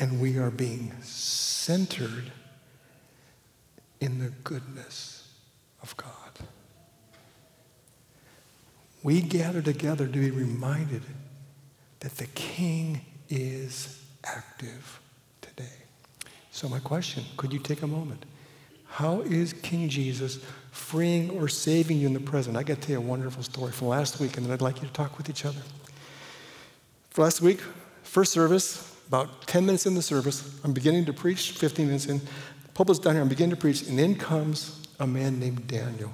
and 0.00 0.20
we 0.20 0.38
are 0.38 0.50
being 0.50 0.92
centered 1.02 2.32
in 4.00 4.18
the 4.18 4.30
goodness 4.42 5.28
of 5.82 5.96
God. 5.96 6.10
We 9.02 9.20
gather 9.22 9.62
together 9.62 10.06
to 10.06 10.12
be 10.12 10.30
reminded 10.30 11.02
that 12.00 12.16
the 12.16 12.26
King 12.26 13.00
is 13.28 14.02
active 14.24 15.00
today. 15.40 15.64
So, 16.50 16.68
my 16.68 16.78
question 16.80 17.24
could 17.36 17.52
you 17.52 17.58
take 17.58 17.82
a 17.82 17.86
moment? 17.86 18.24
How 18.86 19.20
is 19.20 19.52
King 19.52 19.88
Jesus 19.88 20.44
freeing 20.72 21.30
or 21.30 21.48
saving 21.48 21.98
you 21.98 22.06
in 22.08 22.12
the 22.12 22.20
present? 22.20 22.56
I 22.56 22.62
got 22.62 22.80
to 22.80 22.88
tell 22.88 22.90
you 22.90 22.98
a 22.98 23.08
wonderful 23.08 23.42
story 23.42 23.72
from 23.72 23.88
last 23.88 24.20
week, 24.20 24.36
and 24.36 24.44
then 24.44 24.52
I'd 24.52 24.60
like 24.60 24.82
you 24.82 24.88
to 24.88 24.92
talk 24.92 25.16
with 25.16 25.30
each 25.30 25.44
other. 25.44 25.60
For 27.10 27.22
last 27.22 27.40
week, 27.40 27.60
first 28.02 28.32
service, 28.32 28.96
about 29.08 29.46
10 29.46 29.64
minutes 29.64 29.86
in 29.86 29.94
the 29.94 30.02
service, 30.02 30.60
I'm 30.64 30.72
beginning 30.72 31.04
to 31.06 31.12
preach, 31.12 31.52
15 31.52 31.86
minutes 31.86 32.06
in, 32.06 32.18
the 32.18 32.68
pulpit's 32.74 32.98
down 32.98 33.14
here, 33.14 33.22
I'm 33.22 33.28
beginning 33.28 33.50
to 33.50 33.56
preach, 33.56 33.82
and 33.82 33.98
in 33.98 34.16
comes 34.16 34.86
a 34.98 35.06
man 35.06 35.38
named 35.38 35.66
Daniel. 35.66 36.12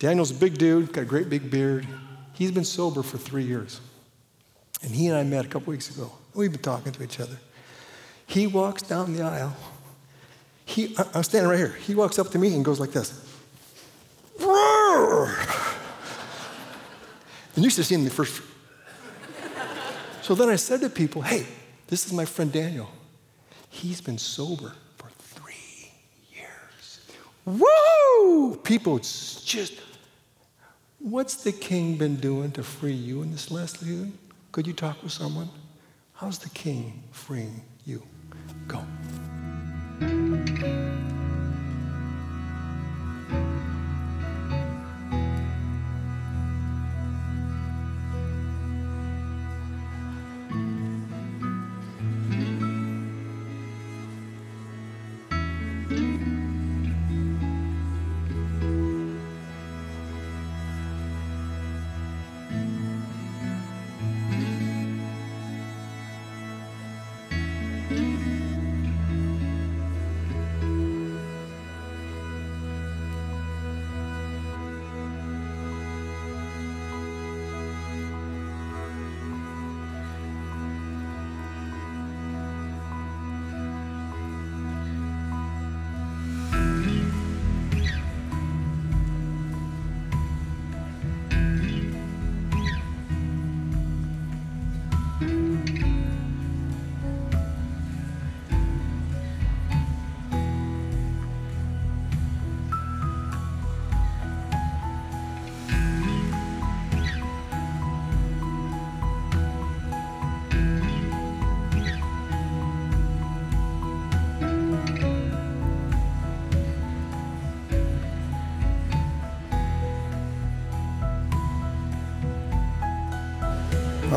Daniel's 0.00 0.30
a 0.30 0.34
big 0.34 0.56
dude, 0.56 0.92
got 0.92 1.02
a 1.02 1.04
great 1.04 1.28
big 1.28 1.50
beard. 1.50 1.86
He's 2.32 2.50
been 2.50 2.64
sober 2.64 3.02
for 3.02 3.18
three 3.18 3.44
years. 3.44 3.80
And 4.82 4.92
he 4.92 5.08
and 5.08 5.16
I 5.16 5.22
met 5.22 5.44
a 5.44 5.48
couple 5.48 5.70
weeks 5.70 5.94
ago. 5.94 6.10
We've 6.34 6.50
been 6.50 6.62
talking 6.62 6.90
to 6.90 7.02
each 7.04 7.20
other. 7.20 7.36
He 8.26 8.46
walks 8.46 8.82
down 8.82 9.14
the 9.14 9.22
aisle. 9.22 9.54
He, 10.64 10.96
I'm 11.14 11.22
standing 11.22 11.50
right 11.50 11.58
here. 11.58 11.76
He 11.86 11.94
walks 11.94 12.18
up 12.18 12.30
to 12.30 12.38
me 12.38 12.54
and 12.54 12.64
goes 12.64 12.80
like 12.80 12.92
this. 12.92 13.26
Roar! 14.40 15.36
And 17.54 17.64
you 17.64 17.68
should 17.68 17.78
have 17.78 17.86
seen 17.86 18.04
the 18.04 18.10
first. 18.10 18.40
So 20.22 20.34
then 20.34 20.48
I 20.48 20.56
said 20.56 20.80
to 20.80 20.88
people, 20.88 21.20
hey, 21.20 21.46
this 21.88 22.06
is 22.06 22.12
my 22.14 22.24
friend 22.24 22.50
Daniel. 22.50 22.88
He's 23.68 24.00
been 24.00 24.16
sober 24.16 24.72
for 24.96 25.08
three 25.18 25.92
years. 26.32 27.00
Woo! 27.44 28.56
People 28.62 28.98
just, 28.98 29.80
what's 31.00 31.42
the 31.42 31.52
king 31.52 31.96
been 31.96 32.16
doing 32.16 32.52
to 32.52 32.62
free 32.62 32.92
you 32.92 33.22
in 33.22 33.30
this 33.32 33.50
last 33.50 33.80
season? 33.80 34.16
Could 34.52 34.66
you 34.66 34.72
talk 34.72 35.02
with 35.02 35.12
someone? 35.12 35.48
How's 36.12 36.38
the 36.38 36.50
king 36.50 37.02
freeing 37.10 37.62
you? 37.84 38.02
Go. 38.68 38.84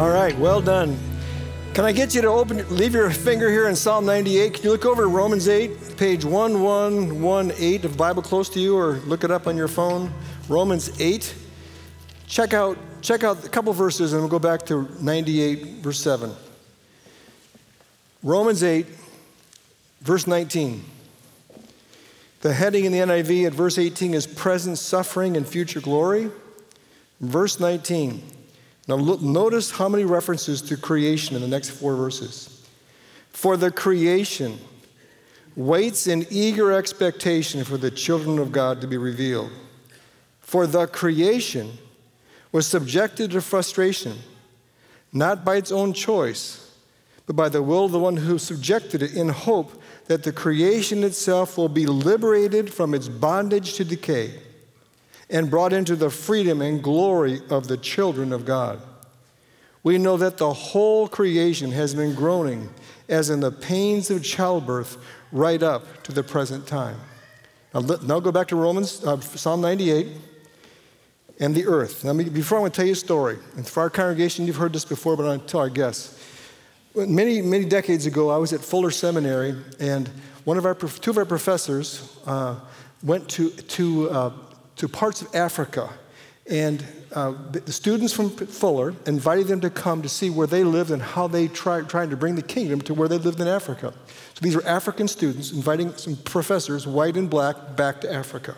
All 0.04 0.10
right, 0.10 0.38
well 0.38 0.60
done. 0.60 1.00
Can 1.74 1.86
I 1.86 1.94
get 1.94 2.14
you 2.14 2.22
to 2.24 2.28
open, 2.28 2.58
leave 2.76 2.94
your 2.94 3.10
finger 3.10 3.50
here 3.50 3.70
in 3.70 3.76
Psalm 3.78 4.06
98? 4.06 4.56
Can 4.56 4.64
you 4.66 4.72
look 4.72 4.84
over 4.84 5.08
Romans 5.08 5.48
8, 5.48 5.96
page 5.96 6.26
1118 6.26 7.86
of 7.86 7.96
Bible 7.96 8.22
close 8.22 8.50
to 8.50 8.60
you, 8.60 8.76
or 8.76 8.96
look 9.06 9.24
it 9.24 9.32
up 9.32 9.48
on 9.48 9.56
your 9.56 9.70
phone? 9.70 10.12
Romans 10.50 11.00
8. 11.00 11.34
Check 12.28 12.54
out, 12.54 12.78
check 13.02 13.24
out 13.24 13.46
a 13.46 13.48
couple 13.48 13.72
verses, 13.72 14.12
and 14.12 14.22
we'll 14.22 14.30
go 14.30 14.40
back 14.40 14.66
to 14.66 14.90
98, 15.00 15.78
verse 15.78 16.02
7. 16.02 16.34
Romans 18.24 18.62
8, 18.62 18.86
verse 20.02 20.28
19. 20.28 20.84
The 22.42 22.52
heading 22.52 22.84
in 22.84 22.92
the 22.92 23.00
NIV 23.00 23.48
at 23.48 23.54
verse 23.54 23.78
18 23.78 24.16
is 24.16 24.28
present 24.28 24.80
suffering 24.80 25.38
and 25.38 25.48
future 25.48 25.80
glory. 25.80 26.30
Verse 27.22 27.58
19. 27.58 28.43
Now, 28.88 28.96
look, 28.96 29.22
notice 29.22 29.72
how 29.72 29.88
many 29.88 30.04
references 30.04 30.62
to 30.64 30.78
creation 30.78 31.36
in 31.36 31.42
the 31.42 31.48
next 31.48 31.70
four 31.70 31.96
verses. 31.96 32.68
For 33.30 33.56
the 33.56 33.72
creation 33.72 34.60
waits 35.56 36.08
in 36.08 36.26
eager 36.30 36.72
expectation 36.74 37.64
for 37.64 37.78
the 37.78 37.92
children 37.92 38.40
of 38.40 38.52
God 38.52 38.82
to 38.82 38.88
be 38.88 38.98
revealed. 38.98 39.52
For 40.42 40.68
the 40.68 40.88
creation 40.88 41.78
was 42.52 42.68
subjected 42.68 43.32
to 43.32 43.42
frustration, 43.42 44.18
not 45.12 45.46
by 45.46 45.56
its 45.56 45.72
own 45.72 45.94
choice, 45.94 46.76
but 47.26 47.36
by 47.36 47.50
the 47.50 47.64
will 47.64 47.86
of 47.86 47.92
the 47.92 48.00
one 48.00 48.18
who 48.18 48.38
subjected 48.38 49.02
it, 49.02 49.14
in 49.14 49.30
hope 49.30 49.82
that 50.08 50.24
the 50.24 50.32
creation 50.34 51.04
itself 51.04 51.58
will 51.58 51.70
be 51.70 51.86
liberated 51.86 52.74
from 52.74 52.94
its 52.94 53.08
bondage 53.08 53.76
to 53.76 53.86
decay 53.86 54.34
and 55.34 55.50
brought 55.50 55.74
into 55.74 55.96
the 55.96 56.12
freedom 56.12 56.62
and 56.62 56.82
glory 56.82 57.42
of 57.50 57.68
the 57.68 57.76
children 57.76 58.32
of 58.32 58.46
God. 58.46 58.80
We 59.82 59.98
know 59.98 60.16
that 60.16 60.38
the 60.38 60.54
whole 60.54 61.08
creation 61.10 61.72
has 61.72 61.94
been 61.94 62.14
groaning 62.14 62.70
as 63.10 63.30
in 63.30 63.42
the 63.42 63.52
pains 63.52 64.10
of 64.10 64.24
childbirth 64.24 64.98
right 65.32 65.62
up 65.62 66.04
to 66.04 66.14
the 66.14 66.24
present 66.24 66.68
time. 66.68 66.98
Now, 67.74 67.82
now 67.82 68.20
go 68.20 68.32
back 68.32 68.48
to 68.50 68.56
Romans, 68.56 69.04
uh, 69.04 69.20
Psalm 69.20 69.60
98, 69.60 70.08
and 71.40 71.56
the 71.56 71.66
earth. 71.66 72.04
Now, 72.06 72.14
before 72.14 72.60
I 72.60 72.62
want 72.62 72.74
to 72.76 72.78
tell 72.78 72.86
you 72.86 72.94
a 72.94 72.96
story, 72.96 73.40
and 73.58 73.68
for 73.68 73.82
our 73.82 73.90
congregation, 73.90 74.46
you've 74.46 74.56
heard 74.56 74.72
this 74.72 74.86
before, 74.86 75.18
but 75.18 75.26
I 75.26 75.30
want 75.30 75.48
to 75.48 75.52
tell 75.52 75.62
our 75.62 75.70
guests. 75.70 76.24
Many, 76.96 77.42
many 77.42 77.66
decades 77.66 78.06
ago, 78.06 78.30
I 78.30 78.38
was 78.38 78.54
at 78.54 78.62
Fuller 78.62 78.92
Seminary, 78.92 79.56
and 79.80 80.08
one 80.44 80.60
of 80.60 80.66
our, 80.66 80.76
two 80.76 81.10
of 81.10 81.18
our 81.18 81.26
professors 81.26 82.16
uh, 82.28 82.60
went 83.02 83.28
to, 83.30 83.50
to 83.50 84.10
uh, 84.12 84.32
to 84.78 84.88
parts 84.88 85.22
of 85.22 85.34
Africa. 85.36 85.90
And 86.50 86.86
uh, 87.14 87.34
the 87.52 87.72
students 87.72 88.12
from 88.12 88.30
Fuller 88.30 88.94
invited 89.06 89.48
them 89.48 89.62
to 89.62 89.70
come 89.70 90.02
to 90.02 90.10
see 90.10 90.30
where 90.30 90.48
they 90.48 90.64
lived 90.64 90.92
and 90.92 91.02
how 91.02 91.28
they 91.28 91.48
tried 91.48 91.88
trying 91.88 92.10
to 92.10 92.18
bring 92.18 92.36
the 92.36 92.42
kingdom 92.42 92.82
to 92.82 92.94
where 92.94 93.08
they 93.08 93.18
lived 93.18 93.40
in 93.40 93.48
Africa. 93.48 93.94
So 94.08 94.40
these 94.42 94.56
were 94.56 94.66
African 94.66 95.08
students 95.08 95.52
inviting 95.52 95.96
some 95.96 96.18
professors, 96.18 96.86
white 96.86 97.16
and 97.16 97.30
black, 97.30 97.78
back 97.78 98.02
to 98.02 98.12
Africa. 98.12 98.56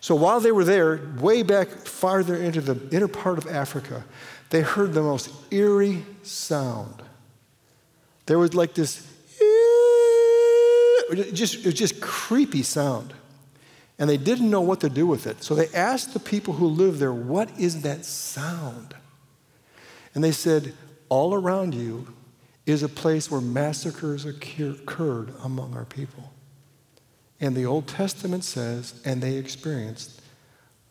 So 0.00 0.14
while 0.14 0.40
they 0.40 0.52
were 0.52 0.64
there, 0.64 1.00
way 1.20 1.42
back 1.42 1.68
farther 1.68 2.36
into 2.36 2.60
the 2.60 2.80
inner 2.94 3.08
part 3.08 3.38
of 3.38 3.46
Africa, 3.46 4.04
they 4.50 4.62
heard 4.62 4.92
the 4.92 5.02
most 5.02 5.30
eerie 5.52 6.04
sound. 6.22 7.02
There 8.26 8.38
was 8.38 8.54
like 8.54 8.74
this, 8.74 9.06
just, 11.32 11.56
it 11.56 11.64
was 11.66 11.74
just 11.74 12.00
creepy 12.00 12.62
sound 12.62 13.12
and 13.98 14.08
they 14.08 14.16
didn't 14.16 14.50
know 14.50 14.60
what 14.60 14.80
to 14.80 14.88
do 14.88 15.06
with 15.06 15.26
it. 15.26 15.42
So 15.42 15.54
they 15.54 15.68
asked 15.68 16.12
the 16.12 16.20
people 16.20 16.54
who 16.54 16.66
lived 16.66 16.98
there, 16.98 17.12
What 17.12 17.50
is 17.58 17.82
that 17.82 18.04
sound? 18.04 18.94
And 20.14 20.22
they 20.22 20.32
said, 20.32 20.74
All 21.08 21.34
around 21.34 21.74
you 21.74 22.14
is 22.66 22.82
a 22.82 22.88
place 22.88 23.30
where 23.30 23.40
massacres 23.40 24.24
occurred 24.24 25.32
among 25.42 25.74
our 25.74 25.86
people. 25.86 26.32
And 27.40 27.56
the 27.56 27.66
Old 27.66 27.86
Testament 27.86 28.44
says, 28.44 29.00
and 29.04 29.22
they 29.22 29.36
experienced, 29.36 30.20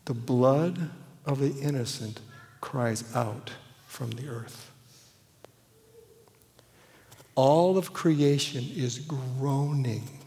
the 0.06 0.14
blood 0.14 0.90
of 1.26 1.38
the 1.38 1.52
innocent 1.60 2.20
cries 2.60 3.14
out 3.14 3.52
from 3.86 4.10
the 4.12 4.28
earth. 4.28 4.72
All 7.34 7.78
of 7.78 7.92
creation 7.92 8.64
is 8.74 8.98
groaning 8.98 10.17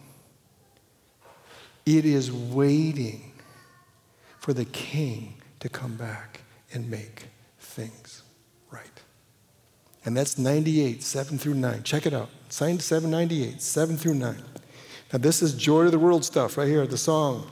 it 1.85 2.05
is 2.05 2.31
waiting 2.31 3.31
for 4.39 4.53
the 4.53 4.65
king 4.65 5.35
to 5.59 5.69
come 5.69 5.95
back 5.95 6.41
and 6.73 6.89
make 6.89 7.25
things 7.59 8.23
right. 8.71 9.01
And 10.05 10.17
that's 10.17 10.37
98, 10.37 11.03
7 11.03 11.37
through 11.37 11.53
9. 11.55 11.83
Check 11.83 12.05
it 12.05 12.13
out. 12.13 12.29
Sign 12.49 12.79
798, 12.79 13.61
7 13.61 13.97
through 13.97 14.15
9. 14.15 14.35
Now, 15.13 15.19
this 15.19 15.41
is 15.41 15.53
joy 15.53 15.83
of 15.83 15.91
the 15.91 15.99
world 15.99 16.25
stuff 16.25 16.57
right 16.57 16.67
here, 16.67 16.87
the 16.87 16.97
song. 16.97 17.49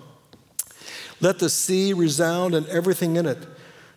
Let 1.22 1.39
the 1.39 1.50
sea 1.50 1.94
resound 1.94 2.56
and 2.56 2.65
everything 2.68 3.18
in 3.18 3.26
it, 3.26 3.38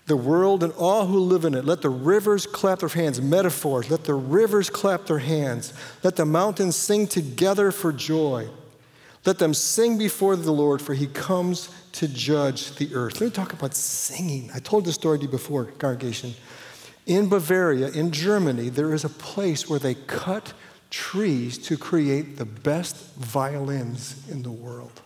the 0.07 0.17
world 0.17 0.63
and 0.63 0.73
all 0.73 1.07
who 1.07 1.19
live 1.19 1.45
in 1.45 1.55
it. 1.55 1.65
Let 1.65 1.81
the 1.81 1.89
rivers 1.89 2.45
clap 2.47 2.81
their 2.81 2.89
hands. 2.89 3.21
Metaphors. 3.21 3.91
Let 3.91 4.05
the 4.05 4.15
rivers 4.15 4.69
clap 4.69 5.07
their 5.07 5.21
hands. 5.21 5.73
Let 6.03 6.17
the 6.17 6.27
mountains 6.27 6.77
sing 6.77 7.07
together 7.07 7.71
for 7.71 7.93
joy. 7.93 8.49
Let 9.25 9.39
them 9.39 9.55
sing 9.55 9.99
before 9.99 10.35
the 10.35 10.53
Lord, 10.53 10.83
for 10.83 10.95
he 10.95 11.07
comes 11.07 11.71
to 11.93 12.09
judge 12.09 12.75
the 12.75 12.95
earth. 12.95 13.21
Let 13.21 13.29
me 13.29 13.31
talk 13.31 13.53
about 13.53 13.75
singing. 13.75 14.51
I 14.53 14.59
told 14.59 14.85
this 14.85 14.97
story 14.97 15.19
to 15.19 15.25
you 15.25 15.31
before, 15.31 15.67
congregation. 15.67 16.35
In 17.07 17.29
Bavaria, 17.29 17.89
in 17.89 18.11
Germany, 18.11 18.69
there 18.69 18.93
is 18.93 19.05
a 19.05 19.09
place 19.09 19.69
where 19.69 19.79
they 19.79 19.95
cut 19.95 20.53
trees 20.91 21.57
to 21.59 21.77
create 21.77 22.37
the 22.37 22.45
best 22.45 22.97
violins 23.15 24.29
in 24.29 24.43
the 24.43 24.51
world. 24.51 25.01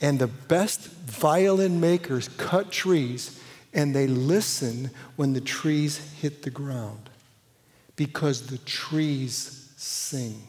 And 0.00 0.18
the 0.18 0.26
best 0.26 0.80
violin 0.80 1.80
makers 1.80 2.28
cut 2.28 2.72
trees 2.72 3.38
and 3.72 3.94
they 3.94 4.06
listen 4.06 4.90
when 5.16 5.34
the 5.34 5.40
trees 5.40 5.98
hit 6.20 6.42
the 6.42 6.50
ground 6.50 7.10
because 7.96 8.46
the 8.46 8.58
trees 8.58 9.72
sing 9.76 10.42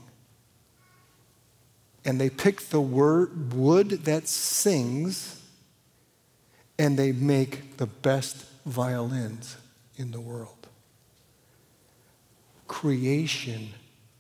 and 2.04 2.20
they 2.20 2.30
pick 2.30 2.62
the 2.70 2.82
word, 2.82 3.54
wood 3.54 3.90
that 4.06 4.28
sings 4.28 5.42
and 6.80 6.98
they 6.98 7.12
make 7.12 7.78
the 7.78 7.86
best 7.86 8.46
violins 8.66 9.58
in 9.98 10.12
the 10.12 10.20
world. 10.20 10.68
Creation 12.68 13.70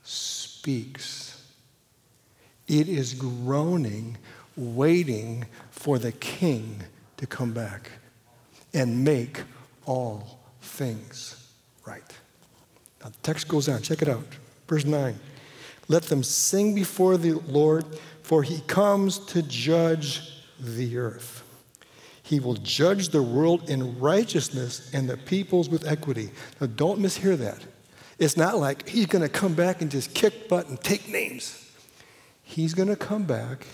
speaks. 0.04 1.44
It 2.67 2.88
is 2.88 3.13
groaning, 3.13 4.17
waiting 4.56 5.46
for 5.72 5.98
the 5.98 6.12
king 6.12 6.84
to 7.17 7.26
come 7.26 7.52
back 7.52 7.89
and 8.74 9.04
make 9.04 9.41
all 9.86 10.39
things 10.62 11.48
right. 11.86 12.04
Now, 13.02 13.10
the 13.10 13.17
text 13.24 13.48
goes 13.48 13.67
on. 13.67 13.82
Check 13.82 14.02
it 14.02 14.08
out. 14.10 14.26
Verse 14.67 14.86
9. 14.86 15.20
Let 15.92 16.04
them 16.04 16.24
sing 16.24 16.74
before 16.74 17.18
the 17.18 17.34
Lord, 17.34 17.86
for 18.24 18.44
he 18.44 18.62
comes 18.62 19.20
to 19.26 19.42
judge 19.42 20.42
the 20.58 20.98
earth. 20.98 21.44
He 22.24 22.40
will 22.40 22.54
judge 22.54 23.10
the 23.10 23.22
world 23.22 23.70
in 23.70 24.00
righteousness 24.00 24.90
and 24.94 25.10
the 25.10 25.18
peoples 25.18 25.68
with 25.68 25.86
equity. 25.86 26.30
Now, 26.62 26.68
don't 26.68 27.02
mishear 27.02 27.38
that. 27.40 27.60
It's 28.18 28.38
not 28.38 28.58
like 28.58 28.88
he's 28.88 29.08
going 29.08 29.22
to 29.22 29.28
come 29.28 29.54
back 29.54 29.82
and 29.82 29.92
just 29.92 30.14
kick 30.14 30.48
butt 30.48 30.70
and 30.70 30.80
take 30.80 31.10
names. 31.10 31.70
He's 32.42 32.74
going 32.74 32.88
to 32.88 32.96
come 32.96 33.24
back 33.24 33.68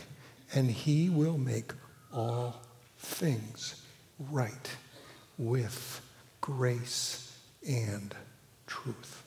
and 0.56 0.72
he 0.72 1.10
will 1.10 1.38
make 1.38 1.72
all 2.12 2.64
things 2.98 3.84
right 4.18 4.76
with 5.38 6.02
grace 6.42 7.38
and 7.64 8.16
truth. 8.66 9.22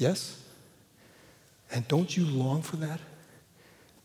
Yes? 0.00 0.42
And 1.70 1.86
don't 1.86 2.16
you 2.16 2.26
long 2.26 2.62
for 2.62 2.76
that? 2.76 3.00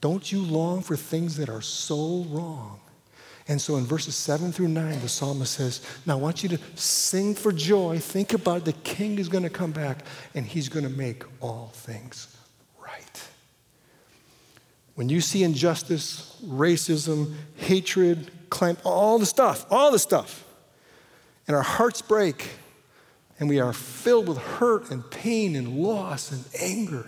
Don't 0.02 0.32
you 0.32 0.44
long 0.44 0.82
for 0.82 0.96
things 0.96 1.38
that 1.38 1.50
are 1.50 1.62
so 1.62 2.26
wrong? 2.30 2.80
And 3.48 3.62
so 3.62 3.76
in 3.78 3.86
verses 3.86 4.16
7 4.16 4.52
through 4.52 4.70
9, 4.70 5.00
the 5.02 5.10
psalmist 5.10 5.54
says, 5.54 5.82
Now 6.06 6.14
I 6.14 6.22
want 6.22 6.44
you 6.44 6.50
to 6.50 6.60
sing 6.76 7.36
for 7.36 7.52
joy. 7.52 8.00
Think 8.00 8.34
about 8.34 8.58
it. 8.58 8.66
the 8.66 8.74
king 8.74 9.20
is 9.20 9.30
going 9.30 9.44
to 9.44 9.50
come 9.50 9.72
back 9.72 10.04
and 10.34 10.46
he's 10.46 10.68
going 10.68 10.84
to 10.84 10.92
make 10.92 11.24
all 11.42 11.72
things 11.74 12.36
right. 12.84 13.24
When 14.96 15.10
you 15.10 15.22
see 15.22 15.44
injustice, 15.44 16.38
racism, 16.44 17.34
hatred, 17.56 18.32
climb, 18.50 18.78
all 18.84 19.20
the 19.20 19.26
stuff, 19.28 19.66
all 19.70 19.92
the 19.92 20.00
stuff, 20.00 20.44
and 21.48 21.56
our 21.56 21.64
hearts 21.64 22.02
break, 22.02 22.48
and 23.40 23.50
we 23.50 23.60
are 23.60 23.74
filled 23.74 24.28
with 24.28 24.38
hurt 24.38 24.90
and 24.92 25.10
pain 25.12 25.56
and 25.56 25.78
loss 25.78 26.32
and 26.32 26.46
anger. 26.60 27.08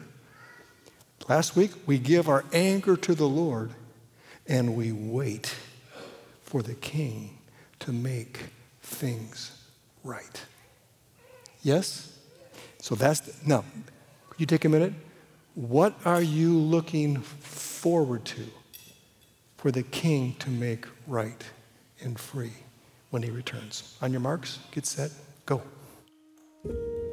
Last 1.27 1.55
week, 1.55 1.71
we 1.85 1.97
give 1.97 2.29
our 2.29 2.45
anger 2.53 2.95
to 2.97 3.15
the 3.15 3.27
Lord 3.27 3.71
and 4.47 4.75
we 4.75 4.91
wait 4.91 5.55
for 6.43 6.61
the 6.61 6.73
King 6.75 7.37
to 7.79 7.91
make 7.91 8.45
things 8.81 9.51
right. 10.03 10.45
Yes? 11.61 12.17
So 12.79 12.95
that's, 12.95 13.19
the, 13.19 13.33
now, 13.45 13.65
could 14.29 14.39
you 14.39 14.45
take 14.45 14.65
a 14.65 14.69
minute? 14.69 14.93
What 15.55 15.95
are 16.05 16.21
you 16.21 16.57
looking 16.57 17.21
forward 17.21 18.23
to 18.25 18.45
for 19.57 19.71
the 19.71 19.83
king 19.83 20.35
to 20.39 20.49
make 20.49 20.85
right 21.07 21.43
and 21.99 22.17
free 22.17 22.53
when 23.09 23.23
he 23.23 23.31
returns? 23.31 23.97
On 24.01 24.11
your 24.11 24.21
marks, 24.21 24.59
get 24.71 24.85
set, 24.85 25.11
go. 25.45 25.61
Thank 26.63 26.75
you 26.75 27.06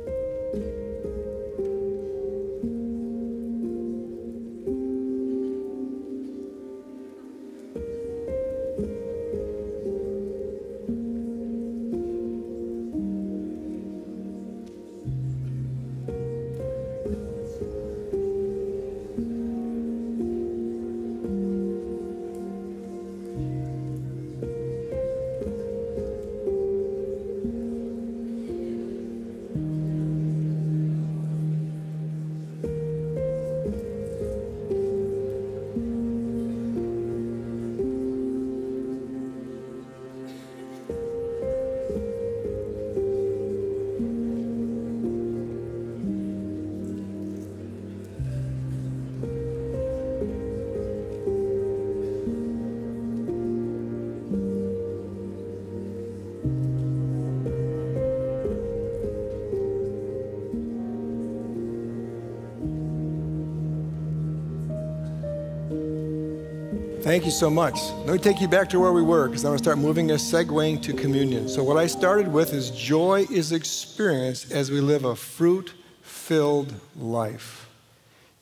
Thank 67.15 67.27
you 67.27 67.31
so 67.31 67.49
much. 67.49 67.77
Let 68.07 68.13
me 68.15 68.19
take 68.19 68.41
you 68.41 68.49
back 68.49 68.69
to 68.71 68.81
where 68.81 68.91
we 68.91 69.01
were 69.01 69.29
because 69.29 69.45
I'm 69.45 69.51
going 69.51 69.59
to 69.59 69.63
start 69.63 69.79
moving 69.79 70.11
us, 70.11 70.21
segueing 70.21 70.83
to 70.83 70.93
communion. 70.93 71.49
So, 71.49 71.63
what 71.63 71.77
I 71.77 71.87
started 71.87 72.27
with 72.27 72.53
is 72.53 72.73
joy 72.73 73.25
is 73.31 73.53
experienced 73.53 74.51
as 74.51 74.73
we 74.73 74.81
live 74.81 75.05
a 75.05 75.15
fruit 75.15 75.75
filled 76.03 76.75
life. 76.97 77.69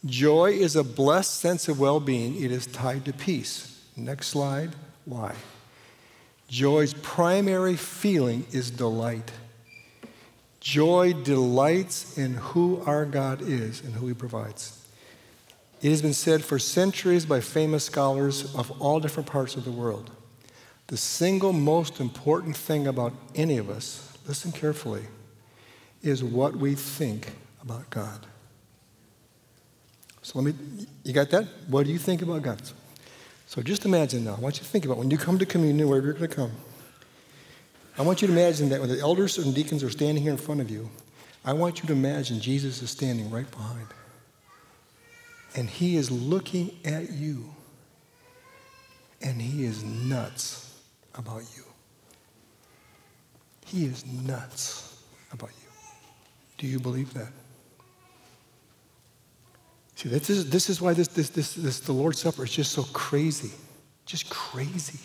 Joy 0.07 0.53
is 0.53 0.75
a 0.75 0.83
blessed 0.83 1.39
sense 1.39 1.69
of 1.69 1.81
well 1.81 2.01
being, 2.01 2.43
it 2.43 2.51
is 2.51 2.67
tied 2.67 3.05
to 3.05 3.13
peace. 3.13 3.79
Next 3.95 4.29
slide. 4.29 4.71
Why? 5.05 5.35
Joy's 6.49 6.95
primary 6.95 7.77
feeling 7.77 8.47
is 8.53 8.71
delight. 8.71 9.33
Joy 10.61 11.13
delights 11.13 12.17
in 12.17 12.37
who 12.37 12.83
our 12.87 13.05
God 13.05 13.43
is 13.43 13.83
and 13.83 13.93
who 13.93 14.07
He 14.07 14.15
provides. 14.15 14.82
It 15.83 15.91
has 15.91 16.01
been 16.01 16.15
said 16.15 16.45
for 16.45 16.61
centuries 16.61 17.27
by 17.27 17.41
famous 17.41 17.85
scholars 17.85 18.55
of 18.55 18.71
all 18.81 19.01
different 19.01 19.29
parts 19.29 19.57
of 19.57 19.65
the 19.65 19.73
world. 19.73 20.13
The 20.87 20.97
single 20.97 21.53
most 21.53 21.99
important 21.99 22.57
thing 22.57 22.87
about 22.87 23.13
any 23.35 23.59
of 23.59 23.69
us, 23.69 24.17
listen 24.29 24.53
carefully, 24.53 25.03
is 26.01 26.23
what 26.23 26.55
we 26.55 26.77
think 26.77 27.33
about 27.61 27.91
God. 27.91 28.27
So 30.23 30.39
let 30.39 30.55
me, 30.55 30.87
you 31.03 31.13
got 31.13 31.31
that? 31.31 31.49
What 31.67 31.87
do 31.87 31.93
you 31.93 31.99
think 31.99 32.23
about 32.23 32.43
God? 32.43 32.63
So 33.49 33.61
just 33.61 33.85
imagine 33.85 34.25
now, 34.25 34.37
I 34.37 34.41
want 34.41 34.59
you 34.59 34.63
to 34.63 34.69
think 34.69 34.85
about 34.85 34.99
when 34.99 35.11
you 35.11 35.19
come 35.19 35.37
to 35.41 35.47
communion, 35.47 35.89
wherever 35.89 36.07
you're 36.07 36.15
going 36.15 36.31
to 36.31 36.37
come. 36.37 36.53
I 37.99 38.03
want 38.03 38.23
you 38.23 38.29
to 38.29 38.33
imagine 38.33 38.69
that 38.69 38.79
when 38.81 38.89
the 38.89 39.01
elders 39.01 39.37
and 39.37 39.53
deacons 39.53 39.83
are 39.83 39.91
standing 39.91 40.23
here 40.23 40.33
in 40.33 40.39
front 40.39 40.61
of 40.61 40.71
you, 40.71 40.89
I 41.45 41.53
want 41.55 41.81
you 41.81 41.89
to 41.89 41.93
imagine 41.93 42.39
Jesus 42.39 42.81
is 42.83 42.91
standing 42.91 43.31
right 43.31 43.51
behind. 43.51 43.89
And 45.55 45.69
he 45.69 45.97
is 45.97 46.11
looking 46.11 46.77
at 46.85 47.11
you, 47.11 47.55
and 49.21 49.41
he 49.41 49.65
is 49.65 49.85
nuts 49.85 50.81
about 51.15 51.43
you. 51.57 51.65
He 53.67 53.85
is 53.85 54.05
nuts 54.07 55.03
about 55.33 55.51
you. 55.51 55.69
Do 56.59 56.67
you 56.67 56.79
believe 56.79 57.13
that? 57.15 57.33
See, 59.95 60.09
this 60.09 60.31
is, 60.31 60.51
this 60.51 60.69
is 60.69 60.81
why 60.81 60.95
this, 60.95 61.09
this, 61.09 61.29
this, 61.31 61.55
this, 61.55 61.81
the 61.81 61.93
Lord's 61.93 62.21
Supper 62.21 62.45
is 62.45 62.51
just 62.51 62.73
so 62.73 62.83
crazy. 62.93 63.53
Just 64.05 64.29
crazy. 64.31 64.99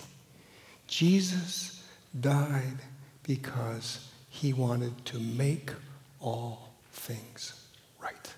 Jesus 0.88 1.84
died 2.20 2.78
because 3.24 4.10
he 4.30 4.54
wanted 4.54 5.06
to 5.06 5.20
make 5.20 5.72
all 6.20 6.74
things 6.92 7.68
right. 8.02 8.34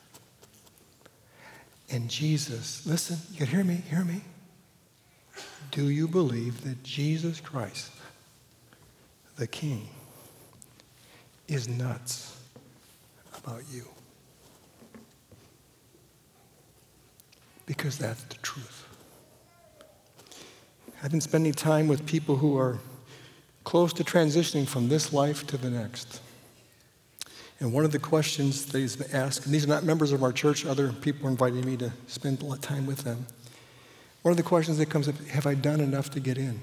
And 1.92 2.10
Jesus, 2.10 2.86
listen, 2.86 3.18
you 3.34 3.46
hear 3.46 3.64
me, 3.64 3.82
hear 3.90 4.04
me. 4.04 4.22
Do 5.72 5.90
you 5.90 6.08
believe 6.08 6.62
that 6.64 6.84
Jesus 6.84 7.40
Christ, 7.40 7.92
the 9.38 9.48
King, 9.48 9.88
is 11.48 11.68
nuts 11.68 12.40
about 13.38 13.64
you? 13.72 13.86
Because 17.66 17.98
that's 17.98 18.24
the 18.24 18.36
truth. 18.36 18.86
I've 21.02 21.12
been 21.12 21.22
spending 21.22 21.54
time 21.54 21.88
with 21.88 22.06
people 22.06 22.36
who 22.36 22.58
are 22.58 22.80
close 23.64 23.94
to 23.94 24.04
transitioning 24.04 24.68
from 24.68 24.90
this 24.90 25.14
life 25.14 25.48
to 25.48 25.58
the 25.58 25.70
next. 25.70 26.22
And 27.60 27.74
one 27.74 27.84
of 27.84 27.92
the 27.92 28.00
questions 28.00 28.66
that 28.68 28.80
he's 28.80 29.14
asked, 29.14 29.46
and 29.46 29.54
these 29.54 29.66
are 29.66 29.68
not 29.68 29.84
members 29.84 30.12
of 30.14 30.24
our 30.24 30.32
church, 30.32 30.66
other 30.66 30.94
people 30.94 31.28
are 31.28 31.32
inviting 31.32 31.66
me 31.66 31.76
to 31.78 31.92
spend 32.08 32.42
a 32.42 32.46
lot 32.46 32.56
of 32.56 32.62
time 32.62 32.86
with 32.86 33.00
them. 33.00 33.26
One 34.22 34.32
of 34.32 34.38
the 34.38 34.44
questions 34.44 34.78
that 34.78 34.90
comes 34.90 35.08
up 35.08 35.18
have 35.28 35.46
I 35.46 35.56
done 35.56 35.82
enough 35.82 36.10
to 36.12 36.20
get 36.20 36.38
in? 36.38 36.62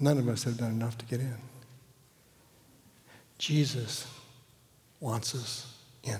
None 0.00 0.18
of 0.18 0.28
us 0.28 0.44
have 0.44 0.58
done 0.58 0.70
enough 0.70 0.96
to 0.98 1.06
get 1.06 1.20
in. 1.20 1.36
Jesus 3.38 4.06
wants 5.00 5.34
us 5.34 5.74
in. 6.02 6.18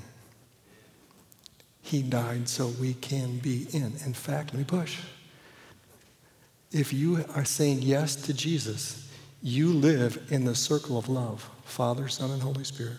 He 1.82 2.02
died 2.02 2.48
so 2.48 2.68
we 2.80 2.94
can 2.94 3.38
be 3.38 3.66
in. 3.72 3.94
In 4.04 4.12
fact, 4.12 4.52
let 4.52 4.58
me 4.58 4.64
push. 4.64 4.98
If 6.70 6.92
you 6.92 7.24
are 7.34 7.44
saying 7.44 7.78
yes 7.82 8.14
to 8.16 8.34
Jesus, 8.34 9.07
you 9.42 9.72
live 9.72 10.26
in 10.30 10.44
the 10.44 10.54
circle 10.54 10.98
of 10.98 11.08
love 11.08 11.48
Father, 11.64 12.08
Son, 12.08 12.30
and 12.30 12.42
Holy 12.42 12.64
Spirit. 12.64 12.96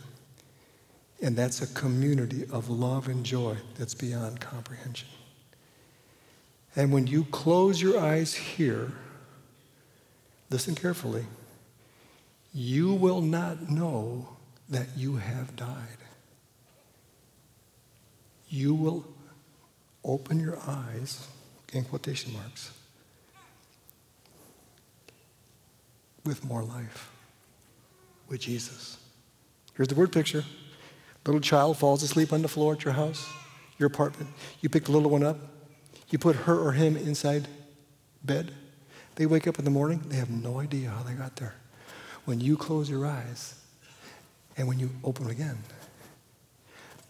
And 1.22 1.36
that's 1.36 1.62
a 1.62 1.68
community 1.74 2.46
of 2.52 2.70
love 2.70 3.08
and 3.08 3.26
joy 3.26 3.58
that's 3.78 3.94
beyond 3.94 4.40
comprehension. 4.40 5.10
And 6.76 6.94
when 6.94 7.08
you 7.08 7.26
close 7.26 7.82
your 7.82 8.00
eyes 8.00 8.34
here, 8.34 8.92
listen 10.50 10.76
carefully, 10.76 11.26
you 12.54 12.94
will 12.94 13.22
not 13.22 13.70
know 13.70 14.30
that 14.70 14.88
you 14.96 15.18
have 15.18 15.56
died. 15.56 15.98
You 18.48 18.74
will 18.74 19.06
open 20.04 20.40
your 20.40 20.58
eyes, 20.66 21.28
in 21.74 21.84
quotation 21.84 22.34
marks, 22.34 22.72
with 26.30 26.46
more 26.46 26.64
life 26.64 27.12
with 28.28 28.40
Jesus. 28.40 28.98
Here's 29.76 29.88
the 29.88 29.96
word 29.96 30.12
picture. 30.14 30.46
Little 31.26 31.42
child 31.42 31.78
falls 31.78 32.04
asleep 32.04 32.32
on 32.32 32.44
the 32.44 32.48
floor 32.48 32.74
at 32.74 32.86
your 32.86 32.94
house, 32.94 33.28
your 33.80 33.88
apartment. 33.88 34.30
You 34.62 34.70
pick 34.70 34.86
the 34.86 34.92
little 34.92 35.10
one 35.10 35.24
up. 35.24 35.38
You 36.10 36.20
put 36.20 36.36
her 36.36 36.58
or 36.58 36.72
him 36.72 36.96
inside 36.96 37.48
bed. 38.24 38.54
They 39.16 39.26
wake 39.26 39.48
up 39.48 39.58
in 39.60 39.66
the 39.66 39.72
morning, 39.72 40.04
they 40.08 40.18
have 40.18 40.30
no 40.30 40.60
idea 40.60 40.90
how 40.90 41.04
they 41.04 41.14
got 41.14 41.36
there. 41.36 41.56
When 42.26 42.40
you 42.40 42.56
close 42.56 42.90
your 42.90 43.06
eyes 43.06 43.56
and 44.56 44.68
when 44.68 44.80
you 44.80 44.92
open 45.04 45.30
again, 45.30 45.58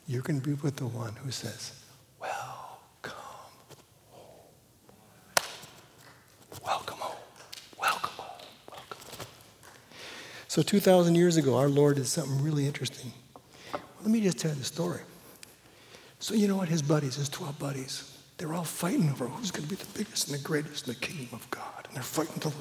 you're 0.07 0.21
going 0.21 0.39
to 0.41 0.47
be 0.47 0.53
with 0.53 0.77
the 0.77 0.87
one 0.87 1.13
who 1.17 1.29
says, 1.29 1.73
Welcome 2.19 2.68
So, 10.49 10.63
2,000 10.63 11.13
years 11.13 11.37
ago, 11.37 11.57
our 11.57 11.69
Lord 11.69 11.97
did 11.97 12.07
something 12.07 12.41
really 12.41 12.65
interesting. 12.65 13.13
Let 14.01 14.09
me 14.09 14.19
just 14.19 14.39
tell 14.39 14.49
you 14.49 14.57
the 14.57 14.63
story. 14.63 15.01
So, 16.17 16.33
you 16.33 16.47
know 16.47 16.55
what? 16.55 16.67
His 16.67 16.81
buddies, 16.81 17.17
his 17.17 17.29
12 17.29 17.59
buddies, 17.59 18.17
they're 18.39 18.55
all 18.55 18.63
fighting 18.63 19.11
over 19.11 19.27
who's 19.27 19.51
going 19.51 19.67
to 19.67 19.69
be 19.69 19.75
the 19.75 19.85
biggest 19.95 20.27
and 20.27 20.39
the 20.39 20.41
greatest 20.43 20.87
in 20.87 20.95
the 20.95 20.99
kingdom 20.99 21.27
of 21.33 21.47
God. 21.51 21.85
And 21.85 21.95
they're 21.95 22.01
fighting 22.01 22.39
to. 22.39 22.51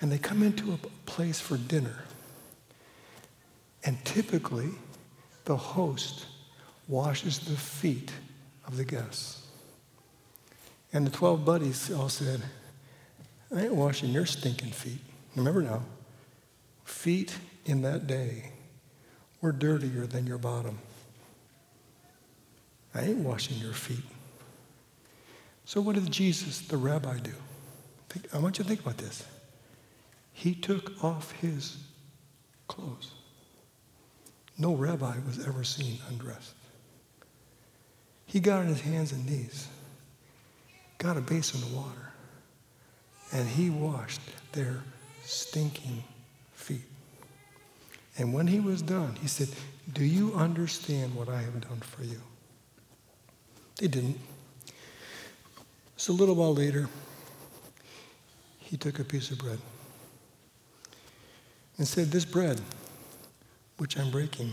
and 0.00 0.10
they 0.10 0.16
come 0.16 0.42
into 0.42 0.72
a 0.72 0.78
place 1.04 1.38
for 1.38 1.58
dinner. 1.58 2.04
And 3.84 4.02
typically, 4.06 4.70
the 5.44 5.58
host 5.58 6.24
washes 6.88 7.40
the 7.40 7.58
feet 7.58 8.10
of 8.66 8.78
the 8.78 8.84
guests. 8.86 9.46
And 10.94 11.06
the 11.06 11.10
12 11.10 11.44
buddies 11.44 11.92
all 11.92 12.08
said, 12.08 12.40
I 13.54 13.64
ain't 13.64 13.74
washing 13.74 14.12
your 14.12 14.24
stinking 14.24 14.70
feet. 14.70 15.00
Remember 15.36 15.60
now, 15.60 15.82
feet 16.84 17.36
in 17.64 17.82
that 17.82 18.06
day 18.06 18.50
were 19.40 19.52
dirtier 19.52 20.06
than 20.06 20.26
your 20.26 20.38
bottom. 20.38 20.78
I 22.94 23.02
ain't 23.02 23.18
washing 23.18 23.58
your 23.58 23.72
feet. 23.72 24.04
So, 25.64 25.80
what 25.80 25.94
did 25.96 26.10
Jesus, 26.10 26.60
the 26.60 26.76
rabbi, 26.76 27.18
do? 27.18 27.32
Think, 28.08 28.34
I 28.34 28.38
want 28.38 28.58
you 28.58 28.64
to 28.64 28.68
think 28.68 28.80
about 28.80 28.98
this. 28.98 29.24
He 30.32 30.54
took 30.54 31.02
off 31.02 31.32
his 31.32 31.78
clothes. 32.68 33.10
No 34.58 34.74
rabbi 34.74 35.16
was 35.26 35.46
ever 35.46 35.64
seen 35.64 35.98
undressed. 36.08 36.54
He 38.26 38.40
got 38.40 38.60
on 38.60 38.66
his 38.66 38.80
hands 38.80 39.12
and 39.12 39.26
knees, 39.26 39.68
got 40.98 41.16
a 41.16 41.20
basin 41.20 41.62
of 41.62 41.74
water, 41.74 42.12
and 43.32 43.48
he 43.48 43.70
washed 43.70 44.20
their 44.52 44.82
stinking. 45.24 46.04
And 48.16 48.32
when 48.32 48.46
he 48.46 48.60
was 48.60 48.80
done, 48.82 49.16
he 49.20 49.26
said, 49.26 49.48
Do 49.92 50.04
you 50.04 50.34
understand 50.34 51.14
what 51.14 51.28
I 51.28 51.42
have 51.42 51.60
done 51.60 51.80
for 51.80 52.04
you? 52.04 52.20
They 53.76 53.88
didn't. 53.88 54.18
So 55.96 56.12
a 56.12 56.14
little 56.14 56.36
while 56.36 56.54
later, 56.54 56.88
he 58.58 58.76
took 58.76 58.98
a 58.98 59.04
piece 59.04 59.30
of 59.30 59.38
bread 59.38 59.58
and 61.76 61.86
said, 61.86 62.10
This 62.10 62.24
bread, 62.24 62.60
which 63.78 63.98
I'm 63.98 64.10
breaking, 64.10 64.52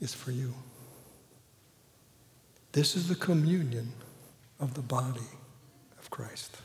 is 0.00 0.14
for 0.14 0.30
you. 0.30 0.54
This 2.72 2.96
is 2.96 3.08
the 3.08 3.14
communion 3.14 3.92
of 4.60 4.74
the 4.74 4.82
body 4.82 5.20
of 5.98 6.10
Christ. 6.10 6.58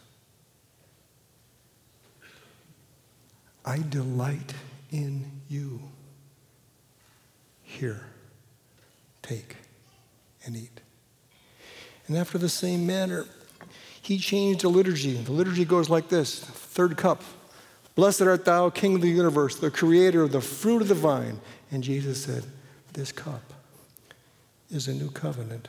I 3.65 3.79
delight 3.89 4.53
in 4.93 5.41
you. 5.49 5.81
Here, 7.63 8.05
take 9.23 9.57
and 10.45 10.55
eat. 10.55 10.79
And 12.07 12.15
after 12.15 12.37
the 12.37 12.47
same 12.47 12.85
manner, 12.85 13.25
he 14.01 14.19
changed 14.19 14.61
the 14.61 14.69
liturgy. 14.69 15.13
The 15.13 15.31
liturgy 15.31 15.65
goes 15.65 15.89
like 15.89 16.09
this 16.09 16.39
third 16.39 16.95
cup. 16.95 17.23
Blessed 17.95 18.21
art 18.21 18.45
thou, 18.45 18.69
King 18.69 18.95
of 18.95 19.01
the 19.01 19.09
universe, 19.09 19.55
the 19.55 19.71
creator 19.71 20.21
of 20.21 20.31
the 20.31 20.41
fruit 20.41 20.81
of 20.81 20.87
the 20.87 20.95
vine. 20.95 21.39
And 21.71 21.83
Jesus 21.83 22.23
said, 22.23 22.43
This 22.93 23.11
cup 23.11 23.41
is 24.69 24.87
a 24.87 24.93
new 24.93 25.09
covenant 25.09 25.67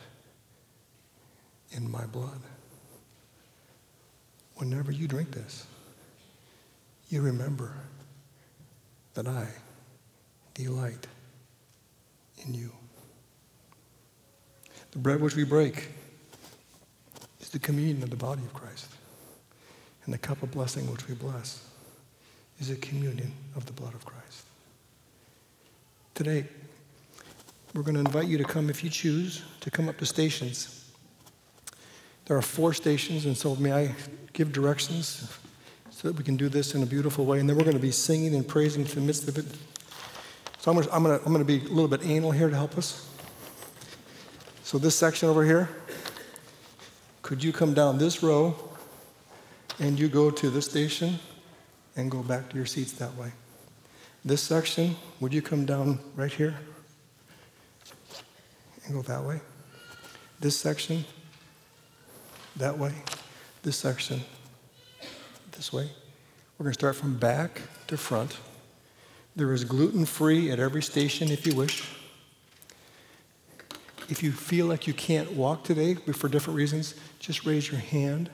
in 1.73 1.91
my 1.91 2.05
blood. 2.07 2.41
Whenever 4.57 4.93
you 4.93 5.09
drink 5.09 5.31
this, 5.33 5.67
you 7.09 7.23
remember 7.23 7.73
that 9.15 9.27
I 9.27 9.47
delight 10.55 11.07
in 12.47 12.55
you. 12.55 12.71
The 14.91 14.99
bread 14.99 15.21
which 15.21 15.35
we 15.35 15.45
break 15.45 15.89
is 17.41 17.49
the 17.49 17.59
communion 17.59 18.03
of 18.03 18.11
the 18.11 18.17
body 18.17 18.43
of 18.43 18.53
Christ. 18.53 18.89
And 20.05 20.13
the 20.13 20.19
cup 20.19 20.43
of 20.43 20.51
blessing 20.51 20.91
which 20.91 21.09
we 21.09 21.15
bless 21.15 21.67
is 22.61 22.71
a 22.71 22.77
communion 22.77 23.33
of 23.57 23.67
the 23.67 23.73
blood 23.73 23.95
of 23.95 24.05
Christ. 24.05 24.45
Today, 26.15 26.45
we're 27.75 27.83
going 27.83 27.95
to 27.95 28.01
invite 28.01 28.29
you 28.29 28.39
to 28.39 28.45
come, 28.45 28.71
if 28.71 28.85
you 28.85 28.91
choose, 28.91 29.43
to 29.61 29.71
come 29.71 29.89
up 29.89 29.99
to 29.99 30.07
stations. 30.07 30.89
There 32.27 32.37
are 32.37 32.43
four 32.43 32.73
stations, 32.73 33.27
and 33.27 33.37
so 33.37 33.57
may 33.57 33.73
I 33.73 33.95
give 34.33 34.53
directions 34.53 35.37
so 36.05 36.11
that 36.11 36.19
we 36.19 36.23
can 36.23 36.37
do 36.37 36.51
this 36.51 36.75
in 36.75 36.83
a 36.83 36.87
beautiful 36.87 37.25
way. 37.25 37.41
And 37.41 37.49
then 37.49 37.57
we're 37.57 37.65
going 37.65 37.79
to 37.79 37.83
be 37.83 37.91
singing 37.91 38.35
and 38.35 38.47
praising 38.47 38.85
in 38.85 38.89
the 38.89 39.01
midst 39.01 39.27
of 39.27 39.39
it. 39.39 39.47
So 40.59 40.71
I'm 40.71 40.77
going, 40.77 40.87
to, 40.87 40.95
I'm, 40.95 41.03
going 41.03 41.19
to, 41.19 41.25
I'm 41.25 41.33
going 41.33 41.47
to 41.47 41.51
be 41.51 41.65
a 41.65 41.71
little 41.71 41.89
bit 41.89 42.05
anal 42.05 42.31
here 42.31 42.51
to 42.51 42.55
help 42.55 42.77
us. 42.77 43.09
So 44.65 44.77
this 44.77 44.95
section 44.95 45.31
over 45.31 45.47
here, 45.47 45.71
could 47.23 47.43
you 47.43 47.55
come 47.55 47.73
down 47.73 47.97
this 47.97 48.23
row 48.23 48.55
and 49.79 49.99
you 49.99 50.09
go 50.09 50.31
to 50.31 50.51
this 50.51 50.67
station 50.67 51.19
and 51.97 52.11
go 52.11 52.23
back 52.23 52.51
to 52.51 52.57
your 52.57 52.67
seats 52.67 52.93
that 52.93 53.17
way? 53.17 53.33
This 54.27 54.43
section, 54.43 54.97
would 55.21 55.33
you 55.33 55.41
come 55.41 55.65
down 55.65 56.01
right 56.17 56.31
here 56.31 56.55
and 58.85 58.93
go 58.93 59.01
that 59.01 59.25
way? 59.25 59.41
This 60.39 60.55
section, 60.55 61.07
that 62.57 62.77
way. 62.77 62.93
This 63.63 63.79
section, 63.79 64.21
this 65.55 65.73
way. 65.73 65.89
We're 66.59 66.65
going 66.65 66.73
to 66.73 66.79
start 66.79 66.97
from 66.97 67.17
back 67.17 67.63
to 67.89 67.97
front. 67.97 68.37
There 69.37 69.53
is 69.53 69.65
gluten 69.65 70.05
free 70.05 70.51
at 70.51 70.61
every 70.61 70.83
station 70.83 71.31
if 71.31 71.47
you 71.47 71.55
wish. 71.55 71.89
If 74.09 74.23
you 74.23 74.33
feel 74.33 74.67
like 74.67 74.87
you 74.87 74.93
can't 74.93 75.33
walk 75.33 75.65
today 75.65 75.95
for 75.95 76.29
different 76.29 76.57
reasons, 76.57 76.95
just 77.19 77.47
raise 77.47 77.71
your 77.71 77.81
hand 77.81 78.31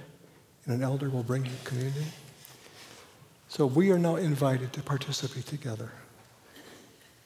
and 0.67 0.75
an 0.75 0.83
elder 0.83 1.09
will 1.09 1.23
bring 1.23 1.45
you 1.47 1.53
communion. 1.65 2.05
So 3.49 3.67
we 3.67 3.91
are 3.91 3.99
now 3.99 4.17
invited 4.17 4.73
to 4.75 4.83
participate 4.83 5.47
together 5.47 5.91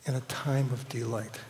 in 0.07 0.15
a 0.15 0.21
time 0.23 0.71
of 0.73 0.89
delight. 0.89 1.41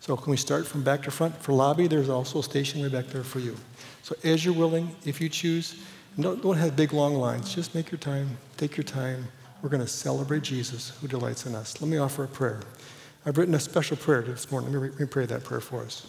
So 0.00 0.16
can 0.16 0.30
we 0.30 0.36
start 0.36 0.66
from 0.66 0.82
back 0.82 1.02
to 1.04 1.10
front? 1.10 1.36
For 1.36 1.52
lobby, 1.52 1.86
there's 1.86 2.10
also 2.10 2.40
a 2.40 2.42
station 2.42 2.82
way 2.82 2.88
back 2.88 3.06
there 3.06 3.24
for 3.24 3.38
you. 3.38 3.56
So 4.02 4.14
as 4.22 4.44
you're 4.44 4.54
willing, 4.54 4.94
if 5.06 5.20
you 5.20 5.30
choose, 5.30 5.76
don't, 6.18 6.42
don't 6.42 6.56
have 6.56 6.76
big 6.76 6.92
long 6.92 7.14
lines. 7.14 7.54
Just 7.54 7.74
make 7.74 7.90
your 7.90 7.98
time, 7.98 8.38
take 8.56 8.76
your 8.76 8.84
time. 8.84 9.26
We're 9.62 9.70
going 9.70 9.82
to 9.82 9.88
celebrate 9.88 10.42
Jesus 10.42 10.90
who 11.00 11.08
delights 11.08 11.46
in 11.46 11.54
us. 11.54 11.80
Let 11.80 11.90
me 11.90 11.96
offer 11.96 12.24
a 12.24 12.28
prayer. 12.28 12.60
I've 13.26 13.38
written 13.38 13.54
a 13.54 13.60
special 13.60 13.96
prayer 13.96 14.22
this 14.22 14.50
morning. 14.50 14.72
Let 14.72 14.82
me, 14.82 14.88
let 14.90 15.00
me 15.00 15.06
pray 15.06 15.26
that 15.26 15.44
prayer 15.44 15.60
for 15.60 15.82
us. 15.82 16.06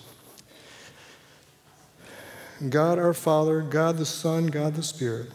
God 2.69 2.99
our 2.99 3.13
Father, 3.13 3.61
God 3.61 3.97
the 3.97 4.05
Son, 4.05 4.47
God 4.47 4.75
the 4.75 4.83
Spirit, 4.83 5.29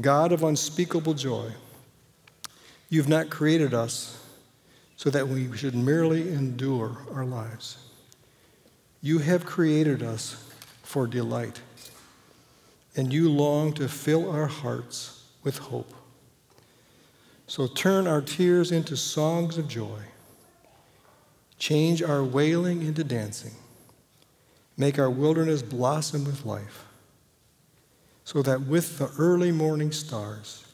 God 0.00 0.32
of 0.32 0.42
unspeakable 0.42 1.14
joy, 1.14 1.50
you've 2.88 3.08
not 3.08 3.30
created 3.30 3.74
us 3.74 4.24
so 4.96 5.10
that 5.10 5.28
we 5.28 5.56
should 5.56 5.74
merely 5.74 6.32
endure 6.32 6.98
our 7.12 7.24
lives. 7.24 7.78
You 9.00 9.18
have 9.18 9.44
created 9.44 10.02
us 10.02 10.44
for 10.82 11.06
delight, 11.06 11.60
and 12.98 13.12
you 13.12 13.30
long 13.30 13.72
to 13.74 13.88
fill 13.88 14.30
our 14.30 14.46
hearts 14.46 15.24
with 15.42 15.56
hope. 15.58 15.94
So 17.46 17.66
turn 17.66 18.06
our 18.06 18.20
tears 18.20 18.70
into 18.70 18.96
songs 18.96 19.56
of 19.56 19.68
joy 19.68 20.02
Change 21.58 22.02
our 22.02 22.22
wailing 22.22 22.82
into 22.82 23.02
dancing. 23.04 23.52
Make 24.76 24.98
our 24.98 25.10
wilderness 25.10 25.60
blossom 25.60 26.24
with 26.24 26.46
life, 26.46 26.84
so 28.24 28.42
that 28.42 28.62
with 28.62 28.98
the 28.98 29.10
early 29.18 29.50
morning 29.50 29.90
stars 29.90 30.64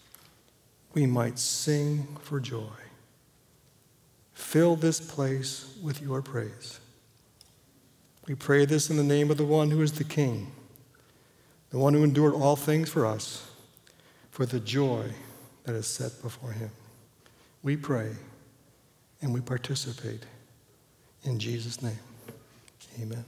we 0.93 1.07
might 1.07 1.39
sing 1.39 2.19
for 2.21 2.39
joy. 2.39 2.69
Fill 4.35 4.77
this 4.77 5.01
place 5.01 5.75
with 5.83 6.03
your 6.03 6.21
praise. 6.21 6.81
We 8.29 8.35
pray 8.35 8.67
this 8.67 8.91
in 8.91 8.97
the 8.97 9.03
name 9.03 9.31
of 9.31 9.39
the 9.39 9.45
one 9.45 9.71
who 9.71 9.81
is 9.81 9.93
the 9.93 10.05
King, 10.05 10.53
the 11.75 11.81
one 11.81 11.93
who 11.93 12.05
endured 12.05 12.35
all 12.35 12.55
things 12.55 12.89
for 12.89 13.05
us, 13.05 13.51
for 14.31 14.47
the 14.47 14.61
joy 14.61 15.11
that 15.65 15.75
is 15.75 15.89
set 15.89 16.23
before 16.23 16.53
him. 16.53 16.71
We 17.65 17.77
pray 17.77 18.13
and 19.21 19.35
we 19.35 19.41
participate 19.41 20.25
in 21.25 21.41
Jesus' 21.41 21.83
name, 21.83 21.99
amen. 23.03 23.25